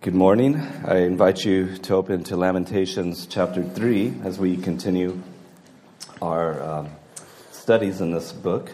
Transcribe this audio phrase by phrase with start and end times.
[0.00, 0.62] Good morning.
[0.86, 5.20] I invite you to open to Lamentations chapter 3 as we continue
[6.22, 6.90] our um,
[7.50, 8.70] studies in this book.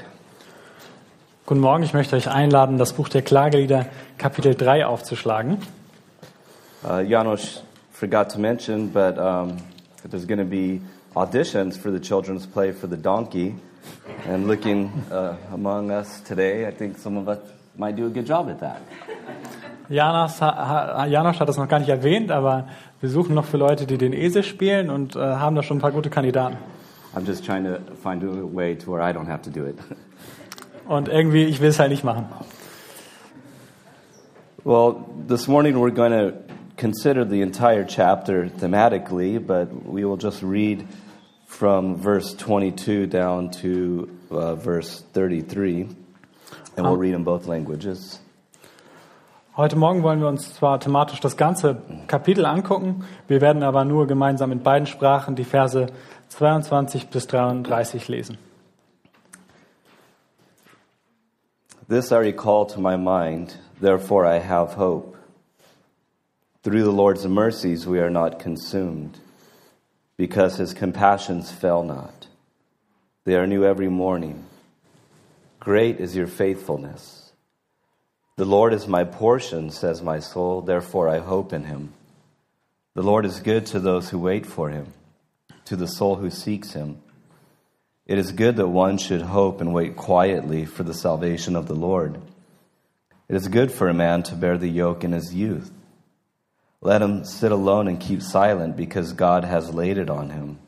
[1.47, 3.87] Guten Morgen, ich möchte euch einladen, das Buch der Klagelieder
[4.19, 5.57] Kapitel 3 aufzuschlagen.
[6.87, 9.57] Uh, Janos forgot to mention, but um,
[10.07, 10.83] there's going to be
[11.17, 13.55] auditions for the children's play for the donkey.
[14.29, 17.39] And looking uh, among us today, I think some of us
[17.79, 18.83] might do a good job at that.
[19.89, 22.69] Janos, ha- Janos hat das noch gar nicht erwähnt, aber
[23.01, 25.81] wir suchen noch für Leute, die den Esel spielen und äh, haben da schon ein
[25.81, 26.57] paar gute Kandidaten.
[27.15, 29.77] I'm just trying to find a way to where I don't have to do it.
[30.89, 32.27] Und irgendwie, ich will es halt nicht machen.
[34.65, 36.33] Well, this morning we're going to
[36.77, 40.87] consider the entire chapter thematically, but we will just read
[41.47, 45.89] from verse 22 down to uh, verse 33,
[46.77, 48.19] and we'll read in both languages.
[49.57, 54.09] Heute Morgen wollen wir uns zwar thematisch das ganze Kapitel angucken, wir werden aber nur
[54.09, 55.87] gemeinsam in beiden Sprachen die Verse
[56.31, 58.37] 22 bis 33 lesen.
[61.89, 65.17] This I recall to my mind, therefore I have hope.
[66.65, 69.21] Through the Lord's mercies we are not consumed,
[70.17, 72.27] because his compassions fail not.
[73.25, 74.47] They are new every morning.
[75.61, 77.24] Great is your faithfulness.
[78.37, 81.93] The Lord is my portion, says my soul, therefore I hope in him.
[82.95, 84.93] The Lord is good to those who wait for him,
[85.67, 87.01] to the soul who seeks him.
[88.07, 91.77] It is good that one should hope and wait quietly for the salvation of the
[91.77, 92.21] Lord.
[93.29, 95.71] It is good for a man to bear the yoke in his youth.
[96.81, 100.59] Let him sit alone and keep silent because God has laid it on him.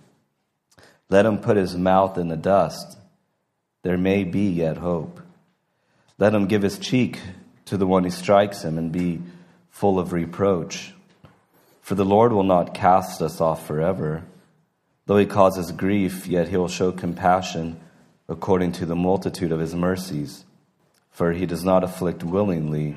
[1.11, 2.97] Let him put his mouth in the dust.
[3.83, 5.21] There may be yet hope.
[6.17, 7.21] Let him give his cheek
[7.67, 9.21] to the one who strikes him and be
[9.71, 10.95] full of reproach.
[11.83, 14.25] For the Lord will not cast us off forever.
[15.07, 17.79] Though he causes grief, yet he will show compassion
[18.29, 20.45] according to the multitude of his mercies.
[21.11, 22.97] For he does not afflict willingly,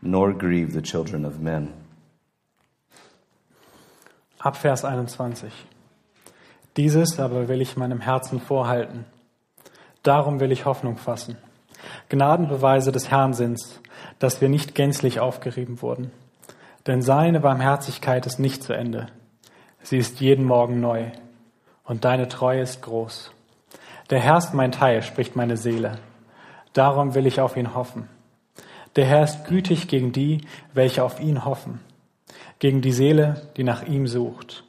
[0.00, 1.74] nor grieve the children of men.
[4.44, 5.52] Ab Vers 21.
[6.74, 9.04] Dieses aber will ich meinem Herzen vorhalten.
[10.02, 11.36] Darum will ich Hoffnung fassen.
[12.08, 13.80] Gnadenbeweise des Herrn sind's,
[14.18, 16.10] dass wir nicht gänzlich aufgerieben wurden.
[16.86, 19.06] Denn seine Barmherzigkeit ist nicht zu Ende.
[19.82, 21.10] Sie ist jeden Morgen neu.
[21.84, 23.30] Und deine Treue ist groß.
[24.10, 25.98] Der Herr ist mein Teil, spricht meine Seele.
[26.72, 28.08] Darum will ich auf ihn hoffen.
[28.96, 30.42] Der Herr ist gütig gegen die,
[30.72, 31.80] welche auf ihn hoffen
[32.58, 34.64] gegen die Seele, die nach ihm sucht.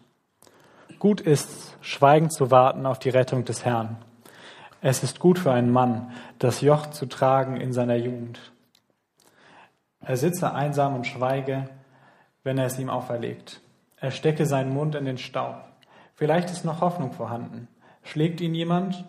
[1.00, 3.98] Gut ist's, schweigend zu warten auf die Rettung des Herrn.
[4.82, 8.40] Es ist gut für einen Mann, das Joch zu tragen in seiner Jugend.
[10.00, 11.70] Er sitze einsam und schweige,
[12.44, 13.62] wenn er es ihm auferlegt.
[13.98, 15.64] Er stecke seinen Mund in den Staub.
[16.14, 17.68] Vielleicht ist noch Hoffnung vorhanden.
[18.04, 19.04] Schlägt ihn jemand,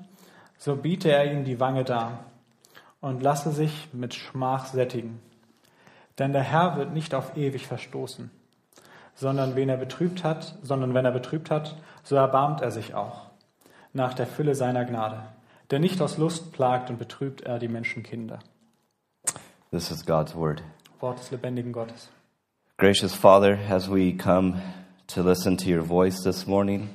[0.56, 2.24] so biete er ihm die Wange dar
[3.00, 5.20] und lasse sich mit Schmach sättigen.
[6.18, 8.30] Denn der Herr wird nicht auf ewig verstoßen
[9.18, 11.74] sondern wen er betrübt hat, sondern wenn er betrübt hat,
[12.04, 13.26] so erbarmt er sich auch
[13.92, 15.20] nach der Fülle seiner Gnade.
[15.70, 18.38] Denn nicht aus Lust plagt und betrübt er die Menschenkinder.
[19.70, 20.62] This is God's word.
[21.00, 22.08] Wort des lebendigen Gottes.
[22.78, 24.62] Gracious Father, as we come
[25.08, 26.88] to listen to your voice this morning,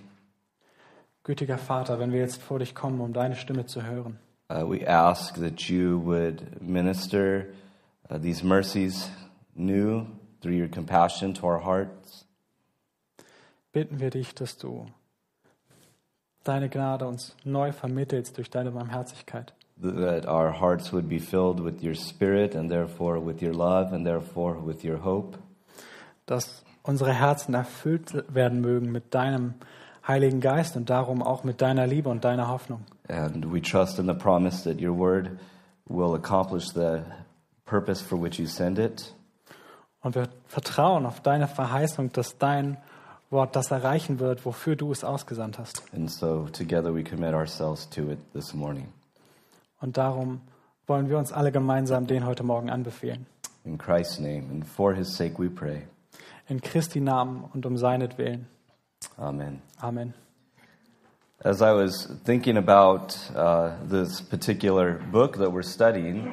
[1.24, 4.18] Gütiger Vater, wenn wir jetzt vor dich kommen, um deine Stimme zu hören,
[4.50, 7.48] uh, we ask that you would minister
[8.10, 9.10] uh, these mercies
[9.56, 10.06] new
[10.42, 12.26] through your compassion to our hearts.
[13.72, 14.88] bitten wir dich, dass du
[16.44, 19.54] deine Gnade uns neu vermittelst durch deine Barmherzigkeit.
[19.82, 24.06] that our hearts would be filled with your spirit and therefore with your love and
[24.06, 25.38] therefore with your hope.
[26.26, 29.56] Dass unsere Herzen erfüllt werden mögen mit deinem
[30.08, 32.86] Heiligen Geist und darum auch mit deiner Liebe und deiner Hoffnung.
[33.10, 35.32] And we trust in the promise that your word
[35.88, 37.02] will accomplish the
[37.66, 39.14] purpose for which you send it.
[40.02, 42.78] Und wir vertrauen auf deine Verheißung, dass dein
[43.34, 45.84] Wort das erreichen wird, wofür du es ausgesandt hast.
[45.94, 48.88] And so together we commit ourselves to it this morning.
[49.82, 50.40] Und darum
[50.88, 53.26] wollen wir uns alle gemeinsam den heute Morgen anbefehlen.
[53.66, 55.82] In Christ's name and for his sake we pray.
[56.48, 58.48] In Christi Namen und um seinetwillen.
[59.18, 59.62] Amen.
[59.82, 60.14] Amen.
[61.44, 66.32] As I was thinking about uh, this particular book that we're studying,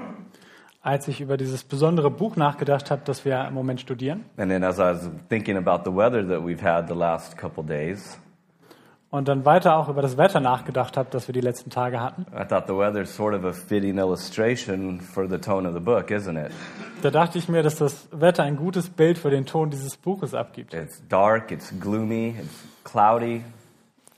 [0.82, 4.65] Als ich über dieses besondere Buch nachgedacht habe, das wir im Moment studieren, and then
[4.65, 8.19] as I was thinking about the weather that we've had the last couple days,
[9.11, 12.23] und dann weiter auch über das Wetter nachgedacht habe, das wir die letzten Tage hatten,
[12.32, 16.11] I thought the weather's sort of a fitting illustration for the tone of the book,
[16.11, 16.50] isn't it?
[17.03, 20.32] da dachte ich mir, dass das Wetter ein gutes Bild für den Ton dieses Buches
[20.32, 20.73] abgibt.
[20.73, 23.44] It's dark, it's gloomy, it's cloudy,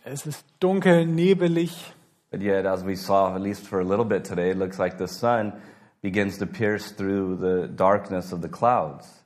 [0.04, 1.92] Es ist dunkel, nebelig,
[2.30, 4.98] but yet, as we saw, at least for a little bit today, it looks like
[4.98, 5.54] the sun
[6.02, 9.22] begins to pierce through the darkness of the clouds.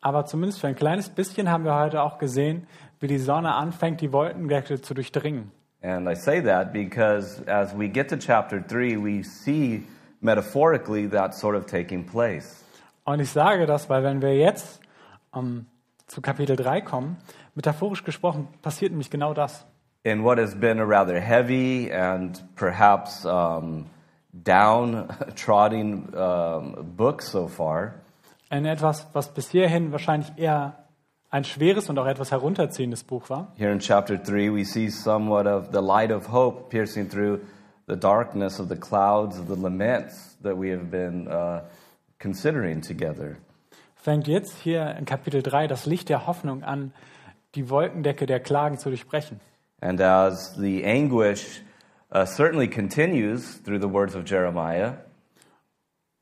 [0.00, 2.66] aber zumindest für ein kleines bisschen haben wir heute auch gesehen,
[3.00, 5.50] wie die Sonne anfängt, die Wolkendecke zu durchdringen.
[5.82, 9.84] And I say that because as we get to chapter 3, we see
[10.20, 12.64] metaphorically that sort of taking place.
[13.04, 14.80] Und ich sage das, weil wenn wir jetzt
[15.34, 15.66] ähm,
[16.06, 17.16] zu Kapitel 3 kommen,
[17.54, 19.66] metaphorisch gesprochen, passiert nämlich genau das.
[20.02, 23.86] In what has been a rather heavy and perhaps um,
[24.44, 27.94] downtrodden um, book so far,
[28.50, 30.72] In etwas, was bis hierhin wahrscheinlich eher
[31.30, 33.52] ein schweres und auch etwas herunterziehendes Buch war.
[33.56, 37.40] here in chapter 3, we see somewhat of the light of hope piercing through
[37.86, 41.60] the darkness of the clouds of the laments that we have been uh,
[42.18, 43.36] considering together.
[43.96, 46.92] Fängt jetzt hier in Kapitel 3 das Licht der Hoffnung an,
[47.54, 49.40] die Wolkendecke der Klagen zu durchbrechen.
[49.80, 51.60] And as the anguish
[52.12, 54.94] uh, certainly continues through the words of Jeremiah,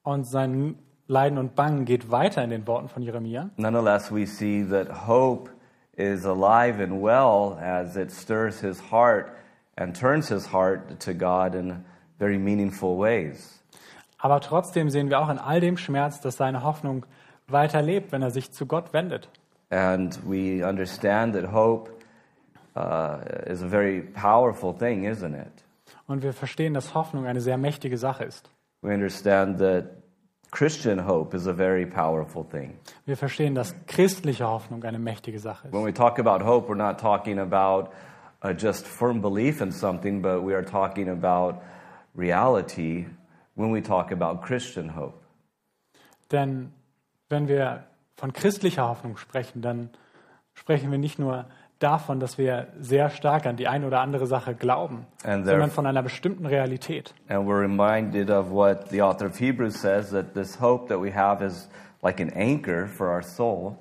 [0.05, 0.77] Und sein
[1.09, 3.51] Leiden und Bangen geht weiter in den Worten von Jeremia.
[3.57, 5.51] nonetheless, we see that hope
[5.97, 9.37] is alive and well as it stirs his heart
[9.77, 11.85] and turns his heart to God in
[12.19, 13.53] very meaningful ways.
[14.19, 17.05] Aber trotzdem sehen wir auch in all dem Schmerz, dass seine Hoffnung
[17.49, 19.29] weiter lebt, wenn er sich zu Gott wendet.
[19.71, 21.91] And we understand that hope
[22.77, 25.65] uh, is a very powerful thing, isn't it?
[26.07, 28.51] Und wir verstehen, dass Hoffnung eine sehr mächtige Sache ist.
[28.83, 30.03] We understand that
[30.51, 32.79] Christian hope is a very powerful thing.
[33.05, 35.75] Wir verstehen, dass christliche Hoffnung eine mächtige Sache ist.
[35.75, 37.91] When we talk about hope, we're not talking about
[38.45, 41.61] uh, just firm belief in something, but we are talking about
[42.15, 43.07] reality
[43.55, 45.21] when we talk about Christian hope.
[46.31, 46.73] Denn
[47.29, 47.85] wenn wir
[48.17, 49.91] von christlicher Hoffnung sprechen, dann
[50.55, 51.47] sprechen wir nicht nur
[51.79, 55.87] davon, dass wir sehr stark an die eine oder andere Sache glauben, And sondern von
[55.87, 57.15] einer bestimmten Realität.
[57.29, 61.15] And we're reminded of what the author of Hebrews says that this hope that we
[61.15, 61.69] have is
[62.03, 63.77] like an anchor for our soul.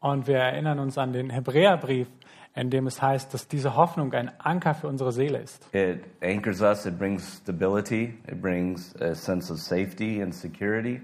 [0.00, 2.08] Und wir erinnern uns an den Hebräerbrief,
[2.54, 5.66] in dem es heißt, dass diese Hoffnung ein Anker für unsere Seele ist.
[5.74, 11.00] It anchors us, it brings stability, it brings a sense of safety and security.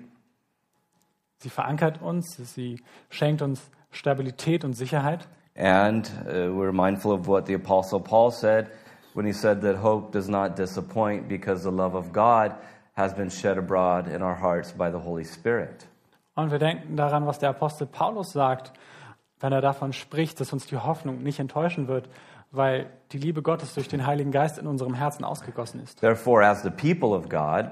[1.39, 5.27] Sie verankert uns, sie schenkt uns Stabilität und Sicherheit.
[5.61, 8.71] And uh, we're mindful of what the Apostle Paul said
[9.13, 12.55] when he said that hope does not disappoint because the love of God
[12.95, 15.87] has been shed abroad in our hearts by the Holy Spirit.
[16.35, 18.73] Und wir denken daran, was der Apostel Paulus sagt,
[19.41, 22.09] wenn er davon spricht, dass uns die Hoffnung nicht enttäuschen wird,
[22.53, 26.01] weil die Liebe Gottes durch den Heiligen Geist in unserem Herzen ausgegossen ist.
[26.01, 27.71] Therefore, as the people of God,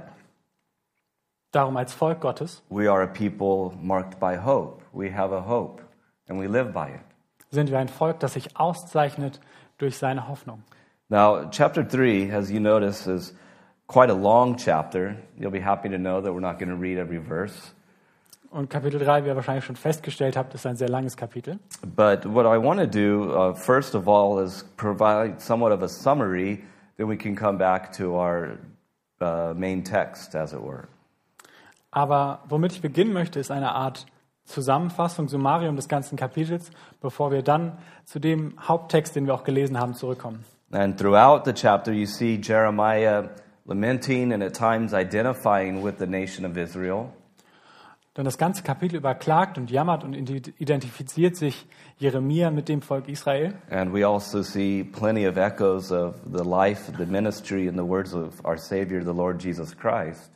[1.53, 4.83] Darum als Volk Gottes we are a people marked by hope.
[4.93, 5.83] We have a hope,
[6.29, 7.08] and we live by it.
[7.51, 9.41] Sind wir ein Volk, das sich auszeichnet
[9.79, 10.63] durch seine Hoffnung.
[11.09, 13.35] Now, chapter 3, as you notice, is
[13.87, 15.17] quite a long chapter.
[15.39, 17.73] You'll be happy to know that we're not going to read every verse.
[18.51, 21.59] Und Kapitel 3, wie ihr wahrscheinlich schon festgestellt habt, ist ein sehr langes Kapitel.
[21.95, 25.89] But what I want to do, uh, first of all, is provide somewhat of a
[25.89, 26.65] summary,
[26.97, 28.59] then we can come back to our
[29.21, 30.89] uh, main text, as it were.
[31.91, 34.07] Aber womit ich beginnen möchte, ist eine Art
[34.49, 39.79] Zusammenfassung, Summarium des ganzen Kapitels, bevor wir dann zu dem Haupttext, den wir auch gelesen
[39.79, 40.45] haben, zurückkommen.
[40.71, 43.31] And throughout the chapter, you see Jeremiah
[43.67, 47.11] lamenting and at times identifying with the nation of Israel.
[48.17, 53.09] Denn das ganze Kapitel über klagt und jammert und identifiziert sich Jeremia mit dem Volk
[53.09, 53.55] Israel.
[53.71, 58.15] And we also see plenty of echoes of the life, the ministry, and the words
[58.15, 60.33] of our Savior, the Lord Jesus Christ.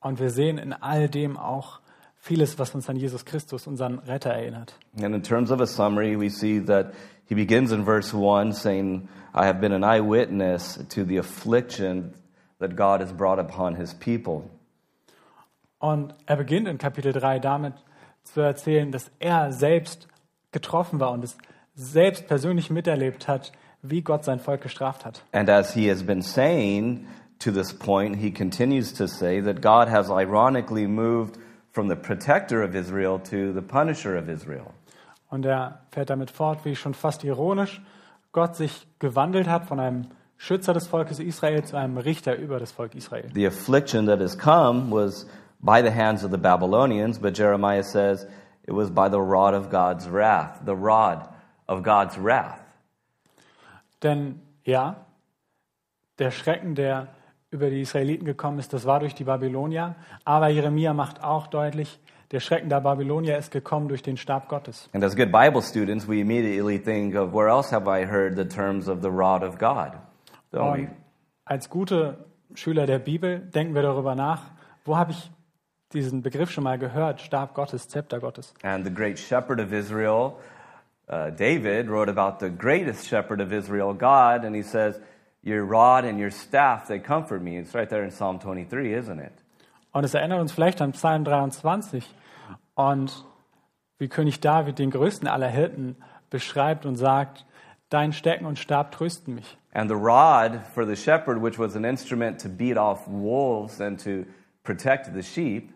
[0.00, 1.78] Und wir sehen in all dem auch
[2.24, 4.74] vieles, was uns an Jesus Christus, unseren Retter, erinnert.
[4.96, 6.94] And in terms of a summary, we see that
[7.26, 12.14] he begins in verse 1 saying, I have been an eyewitness to the affliction
[12.60, 14.50] that God has brought upon his people.
[15.78, 17.74] Und er beginnt in Kapitel 3 damit
[18.22, 20.08] zu erzählen, dass er selbst
[20.50, 21.36] getroffen war und es
[21.74, 23.52] selbst persönlich miterlebt hat,
[23.82, 25.22] wie Gott sein Volk gestraft hat.
[25.32, 27.06] And as he has been saying
[27.40, 31.38] to this point, he continues to say that God has ironically moved
[31.74, 34.72] from the protector of Israel to the punisher of Israel.
[35.28, 37.82] Und er fährt damit fort, wie schon fast ironisch
[38.32, 42.70] Gott sich gewandelt hat von einem Schützer des Volkes Israel zu einem Richter über das
[42.70, 43.28] Volk Israel.
[43.34, 45.26] The affliction that has come was
[45.60, 48.26] by the hands of the Babylonians, but Jeremiah says
[48.66, 51.28] it was by the rod of God's wrath, the rod
[51.66, 52.60] of God's wrath.
[54.02, 54.96] Denn ja,
[56.18, 57.08] der Schrecken, der
[57.54, 59.94] über die Israeliten gekommen ist, das war durch die Babylonier.
[60.24, 62.00] Aber Jeremia macht auch deutlich,
[62.32, 64.90] der Schrecken der Babylonier ist gekommen durch den Stab Gottes.
[64.92, 68.44] And as good Bible students, we immediately think of where else have I heard the
[68.44, 69.92] terms of the rod of God?
[70.50, 70.88] Und
[71.44, 74.42] als gute Schüler der Bibel denken wir darüber nach,
[74.84, 75.30] wo habe ich
[75.92, 77.20] diesen Begriff schon mal gehört?
[77.20, 78.52] Stab Gottes, Zepter Gottes.
[78.62, 80.34] And the great shepherd of Israel,
[81.08, 85.00] uh, David, wrote about the greatest shepherd of Israel, God, and he says,
[85.46, 87.58] Your rod and your staff, they comfort me.
[87.58, 89.32] It's right there in Psalm 23, isn't it?
[89.92, 92.04] Und es erinnert uns vielleicht an Psalm 23
[92.74, 93.24] und
[93.98, 95.96] wie König David den größten aller Hirten
[96.30, 97.44] beschreibt und sagt,
[97.90, 99.56] dein Stecken und Stab trösten mich.
[99.72, 104.02] And the rod for the shepherd, which was an instrument to beat off wolves and
[104.02, 104.24] to
[104.62, 105.72] protect the sheep,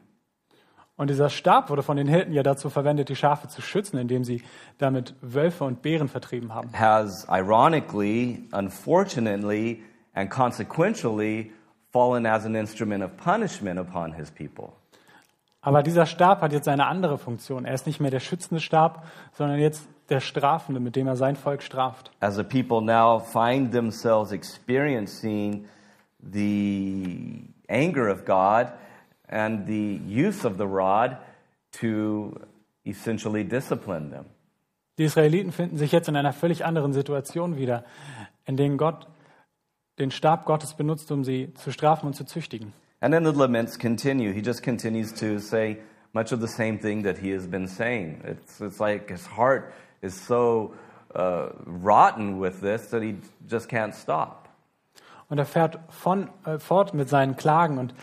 [0.98, 4.24] Und dieser Stab wurde von den Hirten ja dazu verwendet, die Schafe zu schützen, indem
[4.24, 4.42] sie
[4.78, 6.70] damit Wölfe und Bären vertrieben haben.
[6.72, 9.80] has ironically, unfortunately,
[10.14, 11.52] and consequentially
[11.92, 14.72] fallen as an instrument of punishment upon his people.
[15.60, 17.64] Aber dieser Stab hat jetzt eine andere Funktion.
[17.64, 21.36] Er ist nicht mehr der schützende Stab, sondern jetzt der strafende, mit dem er sein
[21.36, 22.10] Volk straft.
[22.18, 25.66] As the people now find themselves experiencing
[26.20, 28.72] the anger of God
[29.28, 31.16] and the use of the rod
[31.80, 32.40] to
[32.84, 34.26] essentially discipline them.
[34.98, 37.84] Die Israeliten finden sich jetzt in einer völlig anderen Situation wieder,
[38.46, 39.06] in denen Gott
[39.98, 42.72] den Stab Gottes benutzt, um sie zu strafen und zu züchtigen.
[43.00, 44.32] And then the laments continue.
[44.32, 45.78] He just continues to say
[46.12, 48.20] much of the same thing that he has been saying.
[48.24, 50.74] It's, it's like his heart is so
[51.14, 53.16] uh, rotten with this that he
[53.48, 54.48] just can't stop.
[55.28, 57.94] Und er fährt von, äh, fort mit seinen Klagen und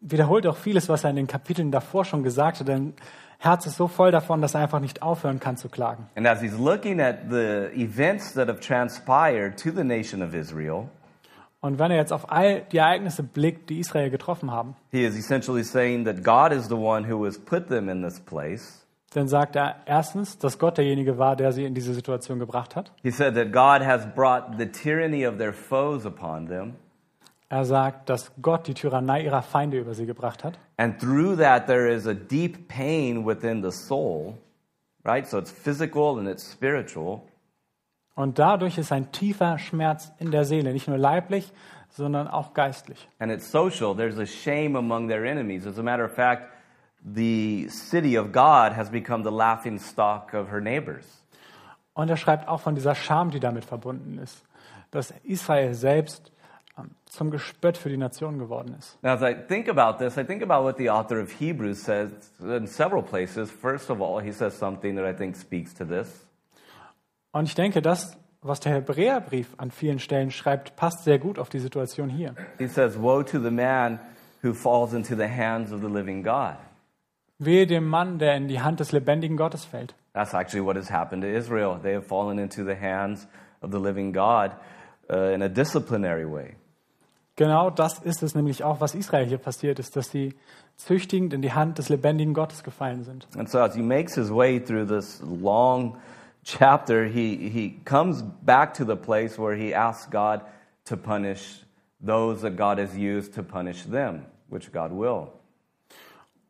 [0.00, 2.68] wiederholt auch vieles, was er in den Kapiteln davor schon gesagt hat.
[2.68, 2.94] Denn
[3.38, 6.06] Herz ist so voll davon, dass er einfach nicht aufhören kann zu klagen.
[6.16, 10.88] And as he's looking at the events that have transpired to the nation of Israel,
[11.60, 15.16] Und wenn er jetzt auf all die Ereignisse blickt, die Israel getroffen haben, he is
[15.16, 18.84] essentially saying that God is the one who has put them in this place.
[19.14, 22.92] dann sagt er erstens, dass Gott derjenige war, der sie in diese Situation gebracht hat.
[23.02, 26.74] He said that God has brought the tyranny of their foes upon them.
[27.50, 30.58] Er sagt, dass Gott die Tyrannei ihrer Feinde über sie gebracht hat.
[30.76, 34.34] And through that, there is a deep pain within the soul,
[35.04, 35.26] right?
[35.26, 37.22] So it's physical and it's spiritual.
[38.14, 41.52] Und dadurch ist ein tiefer Schmerz in der Seele, nicht nur leiblich,
[41.88, 43.08] sondern auch geistlich.
[43.18, 43.94] And it's social.
[43.94, 45.66] There's a shame among their enemies.
[45.66, 46.52] As a matter of fact,
[47.02, 51.24] the city of God has become the laughing stock of her neighbors.
[51.94, 54.44] Und er schreibt auch von dieser Scham, die damit verbunden ist,
[54.90, 56.30] dass Israel selbst
[57.06, 58.98] zum Gespött für die Nation geworden ist.
[59.02, 62.10] Now, as I think about this, I think about what the author of Hebrews says
[62.40, 63.50] in several places.
[63.50, 66.26] First of all, he says something that I think speaks to this.
[67.32, 71.48] Und ich denke, das, was der Hebräerbrief an vielen Stellen schreibt, passt sehr gut auf
[71.48, 72.34] die Situation hier.
[72.58, 74.00] He says, Woe to the man
[74.42, 76.56] who falls into the hands of the living God.
[77.38, 79.94] Wehe dem Mann, der in die Hand des lebendigen Gottes fällt.
[80.12, 81.78] That's actually what has happened to Israel.
[81.80, 83.28] They have fallen into the hands
[83.60, 84.52] of the living God
[85.10, 86.56] uh, in a disciplinary way.
[87.38, 90.34] Genau das ist es nämlich auch, was Israel hier passiert ist, dass sie
[90.74, 93.28] züchtigend in die Hand des lebendigen Gottes gefallen sind.
[93.38, 95.96] And so, as he makes his way through this long
[96.42, 100.40] chapter, he, he comes back to the place where he asks God
[100.86, 101.64] to punish
[102.04, 105.28] those that God has used to punish them, which God will.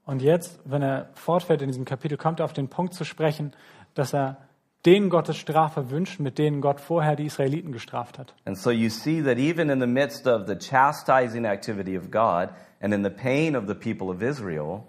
[0.07, 3.53] Und jetzt, wenn er fortfährt in diesem Kapitel, kommt er auf den Punkt zu sprechen,
[3.93, 4.39] dass er
[4.89, 8.35] den Gottes Strafe wünscht, mit denen Gott vorher die Israeliten gestraft hat.
[8.47, 12.49] And so you see that even in the midst of the chastising activity of God
[12.81, 14.85] and in the pain of the people of Israel,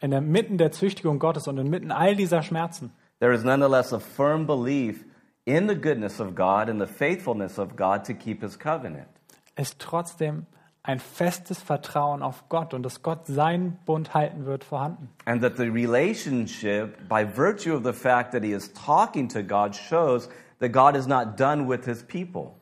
[0.00, 4.00] In der Mitten der Züchtigung Gottes und inmitten all dieser Schmerzen there is nonetheless a
[4.00, 5.04] firm belief
[5.44, 9.08] in the goodness of God and the faithfulness of God to keep his covenant.
[9.56, 10.46] ist trotzdem
[10.86, 15.10] ein festes Vertrauen auf Gott und dass Gott seinen Bund halten wird vorhanden.
[15.24, 19.74] And that the relationship, by virtue of the fact that he is talking to God,
[19.74, 20.28] shows
[20.60, 22.52] that God is not done with his people.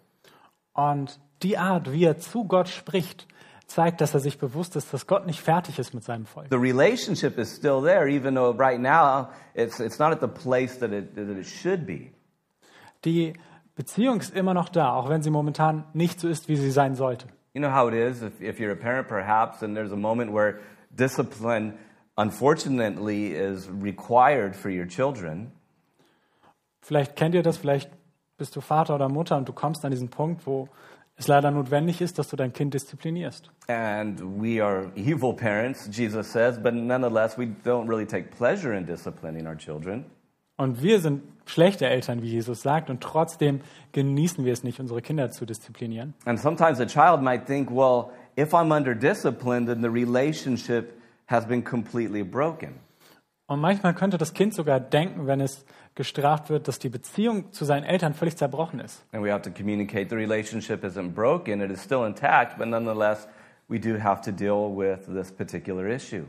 [0.73, 3.28] Und die Art, wie er zu Gott spricht,
[3.66, 6.47] zeigt, dass er sich bewusst ist, dass Gott nicht fertig ist mit seinem Volk.
[6.50, 10.78] The relationship is still there, even though right now it's, it's not at the place
[10.78, 12.12] that it, that it should be.
[13.04, 13.35] Die
[13.75, 16.95] Beziehung ist immer noch da, auch wenn sie momentan nicht so ist, wie sie sein
[16.95, 17.26] sollte.
[17.54, 20.32] You know how it is if, if you're a parent, perhaps, and there's a moment
[20.32, 20.61] where
[20.92, 21.78] discipline,
[22.18, 25.52] unfortunately, is required for your children.
[26.82, 27.90] Vielleicht kennt ihr das, vielleicht
[28.37, 30.68] bist du Vater oder Mutter und du kommst an diesen Punkt, wo
[31.16, 33.49] es leider notwendig ist, dass du dein Kind disziplinierst.
[33.68, 38.84] And we are evil parents, Jesus says, but nonetheless, we don't really take pleasure in
[38.84, 40.06] disciplining our children.
[40.56, 43.61] Und wir sind schlechte Eltern, wie Jesus sagt, und trotzdem
[43.92, 46.14] genießen wir es nicht, unsere Kinder zu disziplinieren.
[46.25, 51.46] And sometimes a child might think, well, if I'm under discipline, then the relationship has
[51.46, 52.80] been completely broken.
[53.46, 57.64] Und manchmal könnte das Kind sogar denken, wenn es gestraft wird, dass die Beziehung zu
[57.64, 59.04] seinen Eltern völlig zerbrochen ist.
[59.12, 63.28] And we have to communicate the relationship isn't broken, it is still intact, but nonetheless,
[63.68, 66.25] we do have to deal with this particular issue.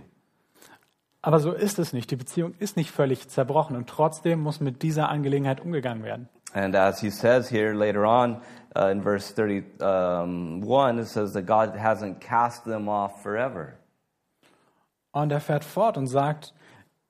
[1.25, 2.11] Aber so ist es nicht.
[2.11, 6.29] Die Beziehung ist nicht völlig zerbrochen und trotzdem muss mit dieser Angelegenheit umgegangen werden.
[6.53, 8.41] And as he says here later on
[8.77, 13.73] uh, in verse 31, it says that God hasn't cast them off forever.
[15.13, 16.53] Und er fährt fort und sagt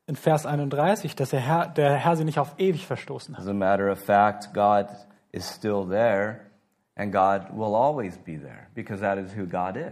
[0.07, 3.41] in Vers 31, dass der Herr, der Herr sie nicht auf ewig verstoßen hat.
[3.41, 4.87] As a matter of fact, God
[5.33, 6.39] is still there
[6.95, 9.91] and God will always be there because that is who God is.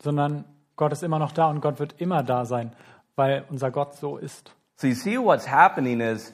[0.00, 0.44] Sondern
[0.76, 2.72] Gott ist immer noch da und Gott wird immer da sein,
[3.16, 4.54] weil unser Gott so ist.
[4.76, 6.32] So you see what's happening is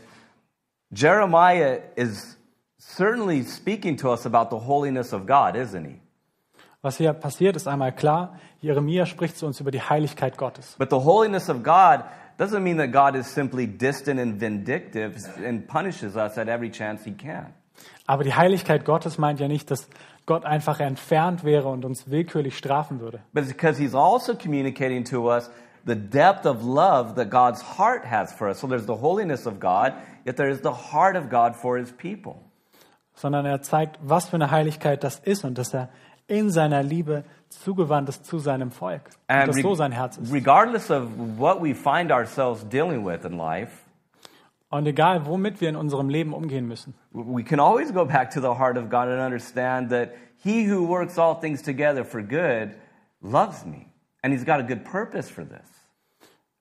[0.93, 2.37] Jeremiah is
[2.79, 6.01] certainly speaking to us about the holiness of God, isn't he?
[6.83, 8.39] Was hier passiert, ist einmal klar.
[8.61, 10.77] Jeremia spricht zu uns über die Heiligkeit Gottes.
[10.79, 12.05] But the holiness of God
[12.39, 17.05] doesn't mean that God is simply distant and vindictive and punishes us at every chance
[17.05, 17.53] he can.
[18.07, 19.89] Aber die Heiligkeit Gottes meint ja nicht, dass
[20.27, 23.21] Gott einfach entfernt wäre und uns willkürlich strafen würde.
[23.33, 25.51] But it's because he's also communicating to us
[25.87, 28.61] the depth of love that God's heart has for us.
[28.61, 31.93] So there's the holiness of God, yet there is the heart of God for his
[31.93, 32.43] people.
[33.15, 35.89] Sondern er zeigt, was für eine Heiligkeit das ist und dass er
[36.29, 39.03] in seiner Liebe zugewandt ist zu seinem Volk.
[39.29, 40.33] Und dass so sein Herz ist.
[40.33, 43.73] regardless of what we find ourselves dealing with in life,
[44.69, 48.41] Und egal, womit wir in unserem Leben umgehen müssen, we can always go back to
[48.41, 50.11] the heart of God and understand that
[50.43, 52.75] He who works all things together for good
[53.23, 53.87] loves me.
[54.23, 55.76] And He's got a good purpose for this.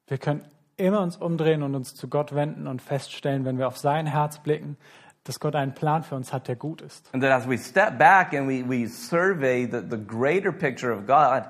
[0.08, 0.46] Wir können
[0.78, 4.40] immer uns umdrehen und uns zu Gott wenden und feststellen, wenn wir auf sein Herz
[4.40, 4.78] blicken,
[5.24, 7.10] dass Gott einen Plan für uns hat, der gut ist.
[7.14, 11.08] And that as we step back and we, we survey the, the greater picture of
[11.08, 11.46] God,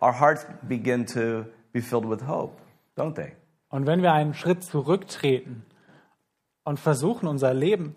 [0.00, 2.56] our hearts begin to be filled with hope,
[2.96, 3.32] don't they?
[3.70, 5.62] Und wenn wir einen Schritt zurücktreten
[6.64, 7.96] und versuchen, unser Leben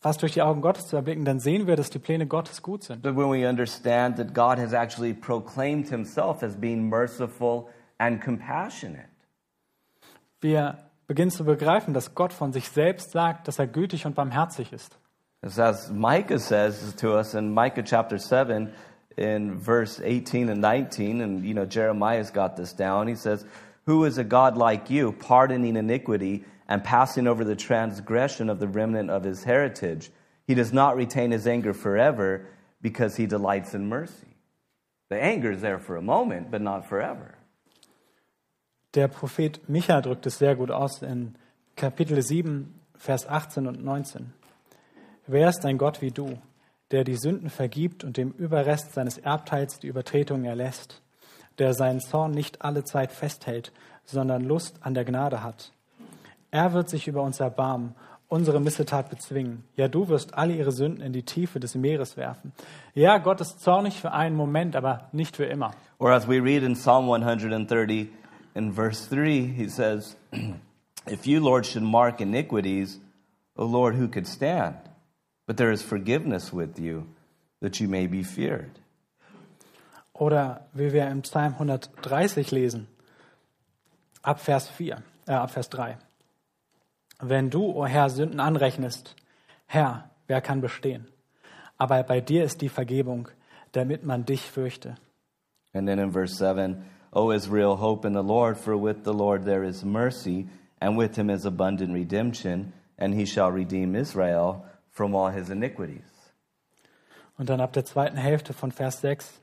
[0.00, 2.82] fast durch die Augen Gottes zu erblicken, dann sehen wir, dass die Pläne Gottes gut
[2.82, 3.02] sind.
[3.02, 9.11] But when we understand that God has actually proclaimed Himself as being merciful and compassionate.
[10.42, 14.72] Wir beginnen zu begreifen, dass Gott von sich selbst sagt, dass er gütig und barmherzig
[14.72, 14.98] ist.
[15.40, 18.72] As Micah says to us in Micah chapter 7,
[19.16, 23.06] in verse 18 and 19, and you know, Jeremiah's got this down.
[23.06, 23.44] He says,
[23.86, 28.68] Who is a God like you, pardoning iniquity and passing over the transgression of the
[28.68, 30.10] remnant of his heritage?
[30.46, 32.46] He does not retain his anger forever
[32.80, 34.36] because he delights in mercy.
[35.08, 37.36] The anger is there for a moment, but not forever.
[38.94, 41.34] Der Prophet Micha drückt es sehr gut aus in
[41.76, 44.34] Kapitel 7, Vers 18 und 19.
[45.26, 46.36] Wer ist ein Gott wie du,
[46.90, 51.00] der die Sünden vergibt und dem Überrest seines Erbteils die Übertretungen erlässt,
[51.58, 53.72] der seinen Zorn nicht alle Zeit festhält,
[54.04, 55.72] sondern Lust an der Gnade hat?
[56.50, 57.94] Er wird sich über uns erbarmen,
[58.28, 59.64] unsere Missetat bezwingen.
[59.74, 62.52] Ja, du wirst alle ihre Sünden in die Tiefe des Meeres werfen.
[62.92, 65.70] Ja, Gott ist zornig für einen Moment, aber nicht für immer.
[65.98, 68.10] Or as we read in Psalm 130,
[68.54, 70.16] in verse 3, he says,
[71.06, 72.98] If you, Lord, should mark iniquities,
[73.56, 74.76] O Lord, who could stand?
[75.46, 77.08] But there is forgiveness with you,
[77.60, 78.78] that you may be feared.
[80.14, 82.86] Oder wie wir im Psalm 130 lesen,
[84.22, 85.96] ab Vers 4, äh, ab Vers 3.
[87.20, 89.16] Wenn du, o Herr, Sünden anrechnest,
[89.66, 91.08] Herr, wer kann bestehen?
[91.78, 93.28] Aber bei dir ist die Vergebung,
[93.72, 94.96] damit man dich fürchte.
[95.72, 99.44] And then in verse 7, O Israel, hope in the Lord, for with the Lord
[99.44, 100.48] there is mercy,
[100.80, 106.04] and with him is abundant redemption, and he shall redeem Israel from all his iniquities.
[107.36, 109.40] Und dann ab der zweiten Hälfte von Vers 6.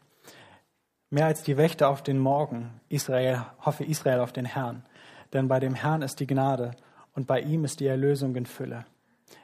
[1.11, 4.83] Mehr als die Wächter auf den Morgen, Israel, hoffe Israel auf den Herrn.
[5.33, 6.71] Denn bei dem Herrn ist die Gnade
[7.15, 8.85] und bei ihm ist die Erlösung in Fülle.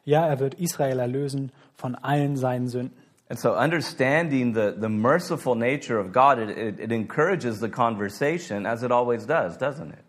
[0.03, 2.97] Ja, er wird Israel erlösen von allen seinen Sünden.
[3.27, 8.65] And so, understanding the, the merciful nature of God, it, it, it encourages the conversation,
[8.67, 10.03] as it always does, doesn't it?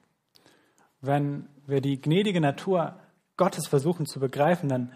[1.00, 2.94] Wenn wir die gnädige Natur
[3.38, 4.92] Gottes versuchen zu begreifen, dann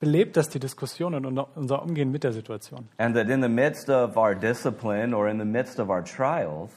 [0.00, 2.88] belebt das die Diskussion und unser Umgehen mit der Situation.
[2.98, 6.72] And that in the midst of our discipline or in the midst of our trials,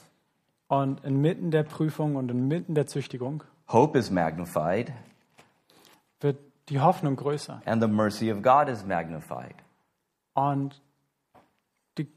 [0.68, 4.92] Und inmitten der Prüfung und inmitten der Züchtigung hope is magnified
[6.20, 6.38] wird
[6.70, 7.62] die Hoffnung größer.
[7.66, 9.56] and the mercy of God is magnified.
[10.34, 10.82] Und
[11.98, 12.08] die,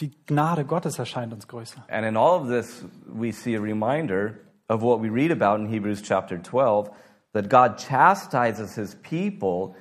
[0.00, 1.84] die Gnade Gottes erscheint uns größer.
[1.88, 5.68] And in all of this, we see a reminder of what we read about in
[5.68, 6.90] Hebrews chapter 12
[7.32, 9.74] that God chastises his people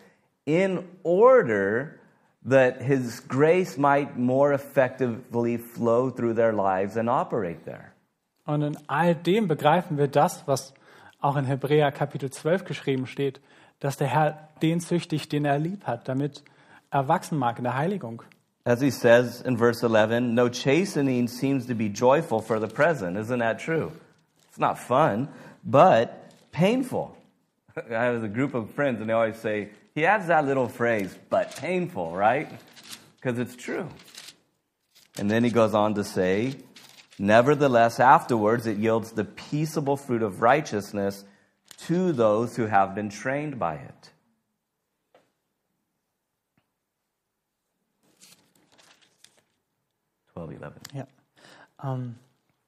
[0.45, 1.99] in order
[2.43, 7.93] that his grace might more effectively flow through their lives and operate there.
[8.45, 10.73] Und in all dem begreifen wir das, was
[11.19, 13.39] auch in Hebräer Kapitel 12 geschrieben steht,
[13.79, 16.43] dass der Herr den züchtigt, den er lieb hat, damit
[16.93, 18.21] er wachsen mag in der Heiligung.
[18.65, 23.17] As he says in verse 11, no chastening seems to be joyful for the present.
[23.17, 23.91] Isn't that true?
[24.49, 25.29] It's not fun,
[25.63, 27.17] but painful.
[27.75, 31.17] I have a group of friends, and they always say, he adds that little phrase,
[31.29, 32.49] but painful, right?
[33.15, 33.89] Because it's true.
[35.17, 36.55] And then he goes on to say,
[37.19, 41.23] Nevertheless, afterwards, it yields the peaceable fruit of righteousness
[41.85, 44.09] to those who have been trained by it.
[50.41, 50.81] Twelve, eleven.
[50.93, 51.07] Ja.
[51.83, 52.15] Ähm,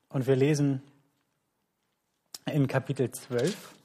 [0.09, 0.81] und wir lesen
[2.45, 3.75] in Kapitel 12,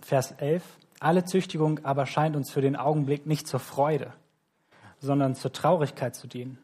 [0.00, 0.62] Vers 11,
[1.00, 4.12] alle Züchtigung aber scheint uns für den Augenblick nicht zur Freude,
[5.00, 6.58] sondern zur Traurigkeit zu dienen.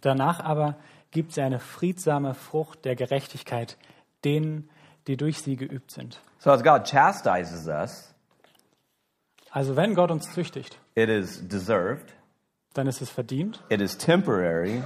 [0.00, 0.76] Danach aber
[1.10, 3.76] gibt sie eine friedsame Frucht der Gerechtigkeit
[4.24, 4.68] denen,
[5.06, 6.20] die durch sie geübt sind.
[6.38, 8.12] So as God chastises us,
[9.50, 12.15] Also wenn Gott uns züchtigt, it is deserved,
[12.76, 14.82] dann ist es verdient, it is temporary,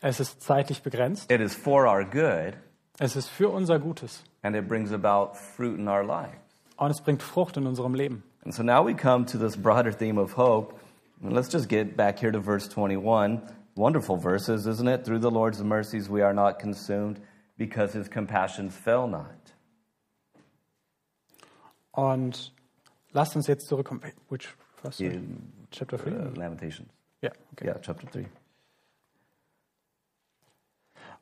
[0.00, 2.54] es ist zeitlich begrenzt, it is for our good,
[2.98, 6.36] es ist für unser Gutes and it brings about fruit in our lives.
[6.76, 8.22] und es bringt Frucht in unserem Leben.
[8.44, 10.74] And so now we come to this broader theme of hope.
[11.22, 13.40] And let's just get back here to verse 21.
[13.76, 15.04] Wonderful verses, isn't it?
[15.04, 17.20] Through the Lord's mercies we are not consumed
[17.56, 19.52] because his compassions fail not.
[21.92, 22.52] Und
[23.12, 24.02] lasst uns jetzt zurückkommen.
[24.28, 24.48] Which
[24.82, 24.98] verse?
[25.72, 26.10] Chapter 3?
[26.10, 26.88] uh, Lamentations.
[27.20, 27.66] Ja, okay.
[27.66, 28.26] Yeah, chapter 3.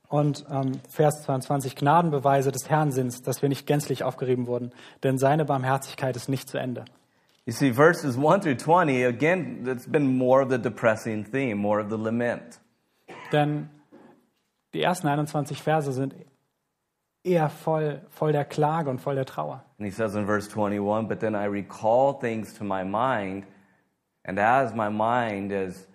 [0.09, 4.73] Und ähm, Vers 22, Gnadenbeweise des Herrn sind's, dass wir nicht gänzlich aufgerieben wurden,
[5.05, 6.85] denn seine Barmherzigkeit ist nicht zu Ende.
[7.47, 11.81] You see, verses 1 through 20, again, it's been more of the depressing theme, more
[11.81, 12.61] of the lament.
[13.33, 13.71] Denn
[14.75, 16.15] die ersten 21 Verse sind
[17.23, 19.65] eher voll, voll der Klage und voll der Trauer.
[19.79, 23.47] And he says in verse 21, But then I recall things to my mind,
[24.25, 25.87] and as my mind is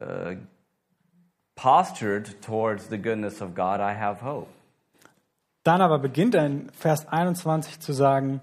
[0.00, 0.34] uh,
[1.56, 4.48] postured towards the goodness of God, I have hope.
[5.64, 8.40] Dann aber beginnt er in Vers 21 zu sagen,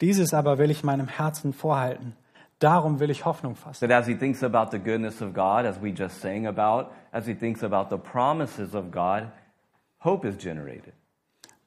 [0.00, 2.14] dieses aber will ich meinem Herzen vorhalten.
[2.60, 3.88] Darum will ich Hoffnung fassen.
[3.88, 7.26] That as he thinks about the goodness of God, as we just sang about, as
[7.26, 9.28] he thinks about the promises of God,
[10.04, 10.92] hope is generated.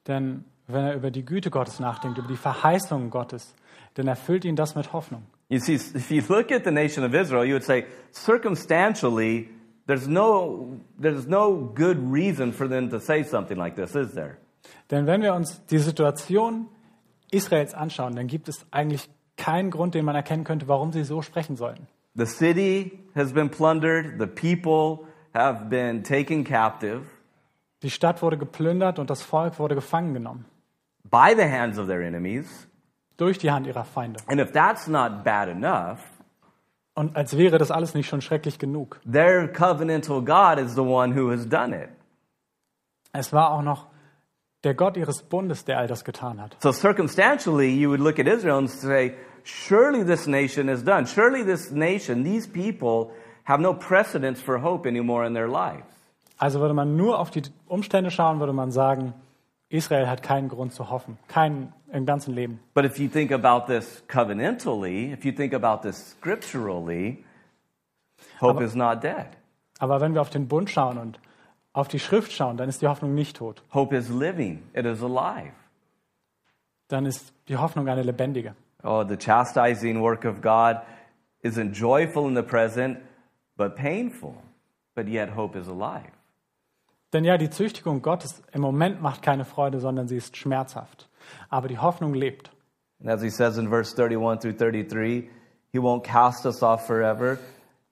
[0.06, 3.54] Denn wenn er über die Güte Gottes nachdenkt, über die Verheißungen Gottes,
[3.94, 5.24] dann erfüllt ihn das mit Hoffnung.
[5.54, 9.48] You see, if you look at the nation of Israel, you would say, circumstantially,
[9.86, 14.38] there's no, there's no good reason for them to say something like this, is there?
[14.90, 16.66] Denn wenn wir uns die Situation
[17.30, 21.22] Israels anschauen, dann gibt es eigentlich keinen Grund, den man erkennen könnte, warum sie so
[21.22, 21.86] sprechen sollten.
[22.16, 27.02] The city has been plundered, the people have been taken captive
[27.84, 30.46] Die Stadt wurde geplündert und das Volk wurde gefangen genommen
[31.04, 32.66] by the hands of their enemies.
[33.16, 34.20] Durch die Hand ihrer Feinde.
[34.26, 36.00] And if that's not bad enough,
[36.96, 39.00] Und als wäre das alles nicht schon schrecklich genug.
[39.10, 41.90] their covenantal God is the one who has done it.
[43.12, 43.86] Es war auch noch
[44.64, 46.56] der Gott ihres Bundes, der all das getan hat.
[46.62, 51.06] So circumstantially, you would look at Israel and say, surely this nation is done.
[51.06, 53.12] Surely this nation, these people,
[53.44, 55.84] have no precedence for hope anymore in their lives.
[56.38, 59.14] Also würde man nur auf die Umstände schauen, würde man sagen,
[59.68, 62.60] Israel hat keinen Grund zu hoffen, keinen im ganzen Leben.
[62.74, 67.24] But if you think about this covenantally, if you think about this scripturally,
[68.40, 69.28] hope is not dead.
[69.78, 71.20] Aber wenn wir auf den Bund schauen und
[71.72, 73.62] auf die Schrift schauen, dann ist die Hoffnung nicht tot.
[73.72, 75.52] Hope is living, it is alive.
[76.88, 78.54] Dann ist die Hoffnung eine lebendige.
[78.82, 80.78] Oh, the chastising work of God
[81.42, 82.98] isn't joyful in the present,
[83.56, 84.34] but painful.
[84.94, 86.12] But yet hope is alive.
[87.12, 91.08] Denn ja, die Züchtigung Gottes im Moment macht keine Freude, sondern sie ist schmerzhaft.
[91.48, 92.50] Aber die Hoffnung lebt.
[93.00, 95.28] And as he says in verse 31 through 33,
[95.72, 97.38] he won't cast us off forever.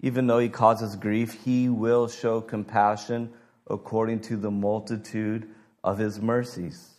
[0.01, 3.31] Even though he causes grief, he will show compassion
[3.69, 5.47] according to the multitude
[5.85, 6.97] of his mercies.